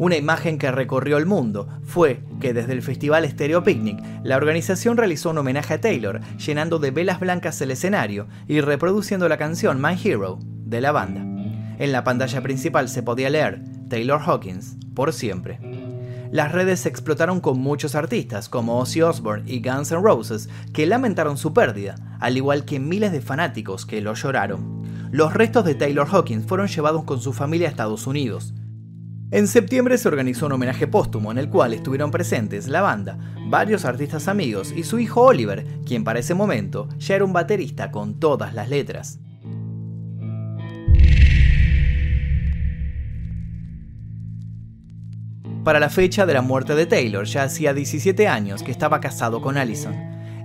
Una 0.00 0.16
imagen 0.16 0.58
que 0.58 0.72
recorrió 0.72 1.18
el 1.18 1.26
mundo 1.26 1.68
fue 1.84 2.24
que 2.40 2.52
desde 2.52 2.72
el 2.72 2.82
festival 2.82 3.30
Stereo 3.30 3.62
Picnic, 3.62 4.02
la 4.24 4.38
organización 4.38 4.96
realizó 4.96 5.30
un 5.30 5.38
homenaje 5.38 5.74
a 5.74 5.80
Taylor, 5.80 6.20
llenando 6.36 6.80
de 6.80 6.90
velas 6.90 7.20
blancas 7.20 7.60
el 7.60 7.70
escenario 7.70 8.26
y 8.48 8.60
reproduciendo 8.60 9.28
la 9.28 9.38
canción 9.38 9.80
My 9.80 9.96
Hero 10.02 10.40
de 10.42 10.80
la 10.80 10.90
banda. 10.90 11.20
En 11.78 11.92
la 11.92 12.02
pantalla 12.02 12.42
principal 12.42 12.88
se 12.88 13.04
podía 13.04 13.30
leer 13.30 13.62
Taylor 13.88 14.20
Hawkins, 14.20 14.78
por 14.96 15.12
siempre 15.12 15.60
las 16.32 16.50
redes 16.50 16.86
explotaron 16.86 17.40
con 17.40 17.60
muchos 17.60 17.94
artistas 17.94 18.48
como 18.48 18.78
Ozzy 18.78 19.02
Osbourne 19.02 19.44
y 19.46 19.60
Guns 19.60 19.92
N' 19.92 20.00
Roses 20.00 20.48
que 20.72 20.86
lamentaron 20.86 21.36
su 21.36 21.52
pérdida, 21.52 21.94
al 22.20 22.38
igual 22.38 22.64
que 22.64 22.80
miles 22.80 23.12
de 23.12 23.20
fanáticos 23.20 23.84
que 23.84 24.00
lo 24.00 24.14
lloraron. 24.14 24.82
Los 25.12 25.34
restos 25.34 25.66
de 25.66 25.74
Taylor 25.74 26.08
Hawkins 26.10 26.46
fueron 26.46 26.68
llevados 26.68 27.04
con 27.04 27.20
su 27.20 27.34
familia 27.34 27.68
a 27.68 27.70
Estados 27.70 28.06
Unidos. 28.06 28.54
En 29.30 29.46
septiembre 29.46 29.98
se 29.98 30.08
organizó 30.08 30.46
un 30.46 30.52
homenaje 30.52 30.86
póstumo 30.86 31.30
en 31.30 31.36
el 31.36 31.50
cual 31.50 31.74
estuvieron 31.74 32.10
presentes 32.10 32.66
la 32.66 32.80
banda, 32.80 33.18
varios 33.50 33.84
artistas 33.84 34.26
amigos 34.26 34.72
y 34.74 34.84
su 34.84 34.98
hijo 34.98 35.20
Oliver, 35.20 35.66
quien 35.84 36.02
para 36.02 36.20
ese 36.20 36.32
momento 36.32 36.88
ya 36.96 37.16
era 37.16 37.26
un 37.26 37.34
baterista 37.34 37.90
con 37.90 38.18
todas 38.18 38.54
las 38.54 38.70
letras. 38.70 39.18
Para 45.64 45.78
la 45.78 45.90
fecha 45.90 46.26
de 46.26 46.34
la 46.34 46.42
muerte 46.42 46.74
de 46.74 46.86
Taylor, 46.86 47.24
ya 47.24 47.44
hacía 47.44 47.72
17 47.72 48.26
años 48.26 48.64
que 48.64 48.72
estaba 48.72 49.00
casado 49.00 49.40
con 49.40 49.56
Allison. 49.56 49.94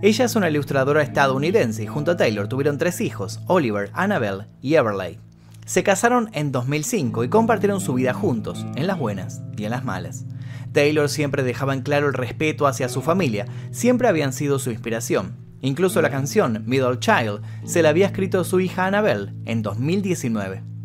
Ella 0.03 0.25
es 0.25 0.35
una 0.35 0.47
ilustradora 0.47 1.01
estadounidense 1.01 1.81
y 1.83 1.87
junto 1.87 2.11
a 2.11 2.17
Taylor 2.17 2.47
tuvieron 2.47 2.77
tres 2.77 3.01
hijos, 3.01 3.39
Oliver, 3.47 3.89
Annabelle 3.93 4.45
y 4.61 4.75
Everleigh. 4.75 5.19
Se 5.65 5.81
casaron 5.81 6.29
en 6.33 6.51
2005 6.51 7.23
y 7.23 7.29
compartieron 7.29 7.81
su 7.81 7.95
vida 7.95 8.13
juntos, 8.13 8.63
en 8.75 8.85
las 8.85 8.99
buenas 8.99 9.41
y 9.57 9.65
en 9.65 9.71
las 9.71 9.83
malas. 9.83 10.25
Taylor 10.71 11.09
siempre 11.09 11.41
dejaba 11.41 11.73
en 11.73 11.81
claro 11.81 12.05
el 12.05 12.13
respeto 12.13 12.67
hacia 12.67 12.87
su 12.87 13.01
familia, 13.01 13.47
siempre 13.71 14.07
habían 14.07 14.33
sido 14.33 14.59
su 14.59 14.69
inspiración. 14.69 15.35
Incluso 15.61 15.99
la 16.03 16.11
canción 16.11 16.63
Middle 16.67 16.99
Child 16.99 17.41
se 17.65 17.81
la 17.81 17.89
había 17.89 18.05
escrito 18.05 18.43
su 18.43 18.59
hija 18.59 18.85
Annabelle 18.85 19.33
en 19.45 19.63
2019. 19.63 20.76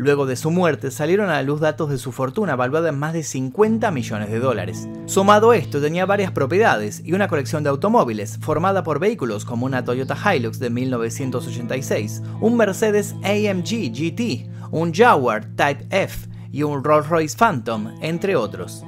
Luego 0.00 0.24
de 0.24 0.34
su 0.34 0.50
muerte 0.50 0.90
salieron 0.90 1.28
a 1.28 1.34
la 1.34 1.42
luz 1.42 1.60
datos 1.60 1.90
de 1.90 1.98
su 1.98 2.10
fortuna 2.10 2.56
valuada 2.56 2.88
en 2.88 2.98
más 2.98 3.12
de 3.12 3.22
50 3.22 3.90
millones 3.90 4.30
de 4.30 4.38
dólares. 4.38 4.88
Sumado 5.04 5.50
a 5.50 5.58
esto, 5.58 5.78
tenía 5.78 6.06
varias 6.06 6.32
propiedades 6.32 7.02
y 7.04 7.12
una 7.12 7.28
colección 7.28 7.62
de 7.64 7.68
automóviles 7.68 8.38
formada 8.40 8.82
por 8.82 8.98
vehículos 8.98 9.44
como 9.44 9.66
una 9.66 9.84
Toyota 9.84 10.16
Hilux 10.16 10.58
de 10.58 10.70
1986, 10.70 12.22
un 12.40 12.56
Mercedes 12.56 13.14
AMG 13.24 13.92
GT, 13.92 14.48
un 14.70 14.94
Jaguar 14.94 15.44
Type 15.54 15.86
F 15.90 16.30
y 16.50 16.62
un 16.62 16.82
Rolls-Royce 16.82 17.36
Phantom, 17.36 17.88
entre 18.00 18.36
otros. 18.36 18.82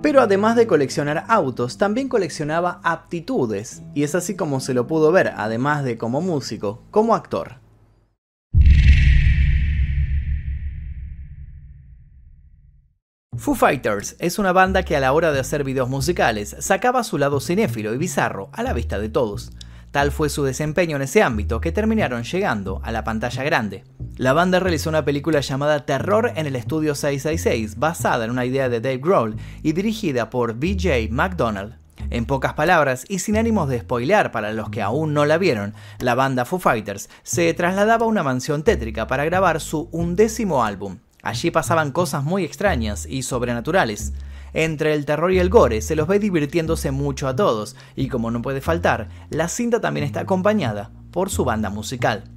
Pero 0.00 0.22
además 0.22 0.56
de 0.56 0.66
coleccionar 0.66 1.26
autos, 1.28 1.76
también 1.76 2.08
coleccionaba 2.08 2.80
aptitudes, 2.82 3.82
y 3.94 4.04
es 4.04 4.14
así 4.14 4.36
como 4.36 4.60
se 4.60 4.72
lo 4.72 4.86
pudo 4.86 5.12
ver, 5.12 5.34
además 5.36 5.84
de 5.84 5.98
como 5.98 6.22
músico, 6.22 6.82
como 6.90 7.14
actor. 7.14 7.65
Foo 13.38 13.54
Fighters 13.54 14.16
es 14.18 14.38
una 14.38 14.52
banda 14.52 14.82
que 14.82 14.96
a 14.96 15.00
la 15.00 15.12
hora 15.12 15.30
de 15.30 15.40
hacer 15.40 15.62
videos 15.62 15.90
musicales 15.90 16.56
sacaba 16.58 17.04
su 17.04 17.18
lado 17.18 17.38
cinéfilo 17.40 17.92
y 17.92 17.98
bizarro 17.98 18.48
a 18.52 18.62
la 18.62 18.72
vista 18.72 18.98
de 18.98 19.10
todos. 19.10 19.52
Tal 19.90 20.10
fue 20.10 20.30
su 20.30 20.42
desempeño 20.42 20.96
en 20.96 21.02
ese 21.02 21.22
ámbito 21.22 21.60
que 21.60 21.70
terminaron 21.70 22.24
llegando 22.24 22.80
a 22.82 22.92
la 22.92 23.04
pantalla 23.04 23.44
grande. 23.44 23.84
La 24.16 24.32
banda 24.32 24.58
realizó 24.58 24.88
una 24.88 25.04
película 25.04 25.40
llamada 25.40 25.84
Terror 25.84 26.32
en 26.34 26.46
el 26.46 26.56
Estudio 26.56 26.94
666, 26.94 27.78
basada 27.78 28.24
en 28.24 28.30
una 28.30 28.46
idea 28.46 28.68
de 28.68 28.80
Dave 28.80 28.98
Grohl 28.98 29.36
y 29.62 29.72
dirigida 29.72 30.30
por 30.30 30.54
BJ 30.54 31.08
McDonald. 31.10 31.76
En 32.08 32.24
pocas 32.24 32.54
palabras, 32.54 33.04
y 33.08 33.18
sin 33.18 33.36
ánimos 33.36 33.68
de 33.68 33.80
spoilear 33.80 34.32
para 34.32 34.52
los 34.52 34.70
que 34.70 34.82
aún 34.82 35.12
no 35.12 35.24
la 35.26 35.38
vieron, 35.38 35.74
la 35.98 36.14
banda 36.14 36.44
Foo 36.44 36.58
Fighters 36.58 37.10
se 37.22 37.52
trasladaba 37.52 38.06
a 38.06 38.08
una 38.08 38.22
mansión 38.22 38.62
tétrica 38.62 39.06
para 39.06 39.24
grabar 39.24 39.60
su 39.60 39.88
undécimo 39.92 40.64
álbum. 40.64 40.98
Allí 41.26 41.50
pasaban 41.50 41.90
cosas 41.90 42.22
muy 42.22 42.44
extrañas 42.44 43.04
y 43.04 43.24
sobrenaturales. 43.24 44.12
Entre 44.52 44.94
el 44.94 45.04
terror 45.04 45.32
y 45.32 45.40
el 45.40 45.48
gore 45.48 45.82
se 45.82 45.96
los 45.96 46.06
ve 46.06 46.20
divirtiéndose 46.20 46.92
mucho 46.92 47.26
a 47.26 47.34
todos, 47.34 47.74
y 47.96 48.06
como 48.06 48.30
no 48.30 48.42
puede 48.42 48.60
faltar, 48.60 49.08
la 49.28 49.48
cinta 49.48 49.80
también 49.80 50.06
está 50.06 50.20
acompañada 50.20 50.92
por 51.10 51.28
su 51.28 51.44
banda 51.44 51.68
musical. 51.68 52.30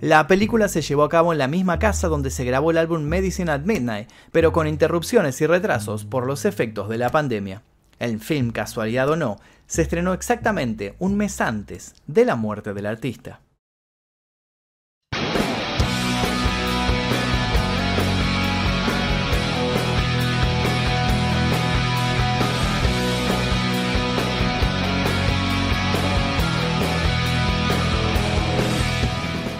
La 0.00 0.26
película 0.26 0.66
se 0.66 0.82
llevó 0.82 1.04
a 1.04 1.08
cabo 1.08 1.32
en 1.32 1.38
la 1.38 1.46
misma 1.46 1.78
casa 1.78 2.08
donde 2.08 2.30
se 2.30 2.44
grabó 2.44 2.72
el 2.72 2.78
álbum 2.78 3.02
Medicine 3.02 3.52
at 3.52 3.60
Midnight, 3.60 4.10
pero 4.32 4.52
con 4.52 4.66
interrupciones 4.66 5.40
y 5.40 5.46
retrasos 5.46 6.04
por 6.04 6.26
los 6.26 6.44
efectos 6.44 6.88
de 6.88 6.98
la 6.98 7.10
pandemia. 7.10 7.62
El 8.00 8.18
film, 8.18 8.50
casualidad 8.50 9.08
o 9.10 9.14
no, 9.14 9.36
se 9.68 9.82
estrenó 9.82 10.12
exactamente 10.12 10.96
un 10.98 11.16
mes 11.16 11.40
antes 11.40 11.94
de 12.08 12.24
la 12.24 12.34
muerte 12.34 12.74
del 12.74 12.86
artista. 12.86 13.43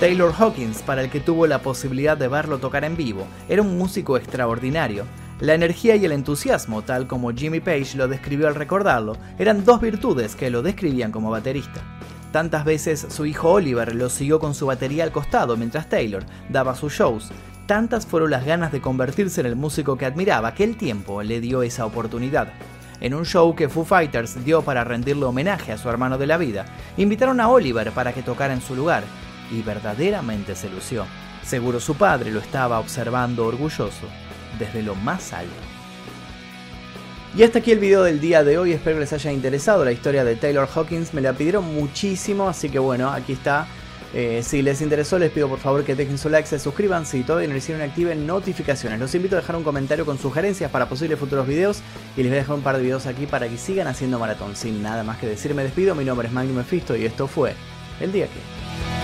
Taylor 0.00 0.34
Hawkins, 0.36 0.82
para 0.82 1.02
el 1.02 1.10
que 1.10 1.20
tuvo 1.20 1.46
la 1.46 1.60
posibilidad 1.60 2.16
de 2.16 2.26
verlo 2.26 2.58
tocar 2.58 2.84
en 2.84 2.96
vivo, 2.96 3.26
era 3.48 3.62
un 3.62 3.78
músico 3.78 4.16
extraordinario. 4.16 5.04
La 5.38 5.54
energía 5.54 5.94
y 5.94 6.04
el 6.04 6.12
entusiasmo, 6.12 6.82
tal 6.82 7.06
como 7.06 7.32
Jimmy 7.32 7.60
Page 7.60 7.96
lo 7.96 8.08
describió 8.08 8.48
al 8.48 8.56
recordarlo, 8.56 9.16
eran 9.38 9.64
dos 9.64 9.80
virtudes 9.80 10.34
que 10.34 10.50
lo 10.50 10.62
describían 10.62 11.12
como 11.12 11.30
baterista. 11.30 11.80
Tantas 12.32 12.64
veces 12.64 13.06
su 13.08 13.24
hijo 13.24 13.52
Oliver 13.52 13.94
lo 13.94 14.10
siguió 14.10 14.40
con 14.40 14.54
su 14.54 14.66
batería 14.66 15.04
al 15.04 15.12
costado 15.12 15.56
mientras 15.56 15.88
Taylor 15.88 16.24
daba 16.48 16.74
sus 16.74 16.92
shows, 16.92 17.30
tantas 17.66 18.04
fueron 18.04 18.32
las 18.32 18.44
ganas 18.44 18.72
de 18.72 18.80
convertirse 18.80 19.40
en 19.40 19.46
el 19.46 19.56
músico 19.56 19.96
que 19.96 20.06
admiraba 20.06 20.54
que 20.54 20.64
el 20.64 20.76
tiempo 20.76 21.22
le 21.22 21.40
dio 21.40 21.62
esa 21.62 21.86
oportunidad. 21.86 22.48
En 23.00 23.14
un 23.14 23.24
show 23.24 23.54
que 23.54 23.68
Foo 23.68 23.84
Fighters 23.84 24.44
dio 24.44 24.62
para 24.62 24.82
rendirle 24.82 25.24
homenaje 25.24 25.72
a 25.72 25.78
su 25.78 25.88
hermano 25.88 26.18
de 26.18 26.26
la 26.26 26.36
vida, 26.36 26.64
invitaron 26.96 27.40
a 27.40 27.48
Oliver 27.48 27.92
para 27.92 28.12
que 28.12 28.22
tocara 28.22 28.54
en 28.54 28.60
su 28.60 28.74
lugar, 28.74 29.04
y 29.50 29.62
verdaderamente 29.62 30.54
se 30.54 30.70
lució. 30.70 31.06
Seguro 31.42 31.80
su 31.80 31.94
padre 31.96 32.30
lo 32.30 32.40
estaba 32.40 32.80
observando 32.80 33.46
orgulloso 33.46 34.08
desde 34.58 34.82
lo 34.82 34.94
más 34.94 35.32
alto. 35.32 35.52
Y 37.36 37.42
hasta 37.42 37.58
aquí 37.58 37.72
el 37.72 37.80
video 37.80 38.04
del 38.04 38.20
día 38.20 38.44
de 38.44 38.58
hoy, 38.58 38.72
espero 38.72 38.96
que 38.96 39.00
les 39.00 39.12
haya 39.12 39.32
interesado 39.32 39.84
la 39.84 39.90
historia 39.90 40.22
de 40.22 40.36
Taylor 40.36 40.68
Hawkins, 40.72 41.12
me 41.14 41.20
la 41.20 41.32
pidieron 41.32 41.74
muchísimo, 41.74 42.48
así 42.48 42.70
que 42.70 42.78
bueno, 42.78 43.10
aquí 43.10 43.32
está. 43.32 43.66
Eh, 44.16 44.44
si 44.44 44.62
les 44.62 44.80
interesó 44.80 45.18
les 45.18 45.32
pido 45.32 45.48
por 45.48 45.58
favor 45.58 45.82
que 45.82 45.96
dejen 45.96 46.18
su 46.18 46.28
like, 46.28 46.46
se 46.46 46.60
suscriban, 46.60 47.04
si 47.04 47.24
todavía 47.24 47.48
no 47.48 47.54
lo 47.54 47.58
hicieron 47.58 47.82
activen 47.82 48.24
notificaciones. 48.28 49.00
Los 49.00 49.12
invito 49.16 49.34
a 49.34 49.40
dejar 49.40 49.56
un 49.56 49.64
comentario 49.64 50.06
con 50.06 50.18
sugerencias 50.18 50.70
para 50.70 50.88
posibles 50.88 51.18
futuros 51.18 51.48
videos 51.48 51.80
y 52.16 52.22
les 52.22 52.30
voy 52.30 52.38
a 52.38 52.40
dejar 52.42 52.54
un 52.54 52.62
par 52.62 52.76
de 52.76 52.84
videos 52.84 53.06
aquí 53.06 53.26
para 53.26 53.48
que 53.48 53.58
sigan 53.58 53.88
haciendo 53.88 54.20
maratón. 54.20 54.54
Sin 54.54 54.80
nada 54.84 55.02
más 55.02 55.18
que 55.18 55.26
decir 55.26 55.52
me 55.56 55.64
despido, 55.64 55.96
mi 55.96 56.04
nombre 56.04 56.28
es 56.28 56.32
Magnum 56.32 56.58
Mephisto 56.58 56.94
y 56.94 57.04
esto 57.04 57.26
fue 57.26 57.54
El 58.00 58.12
Día 58.12 58.26
Que... 58.26 59.03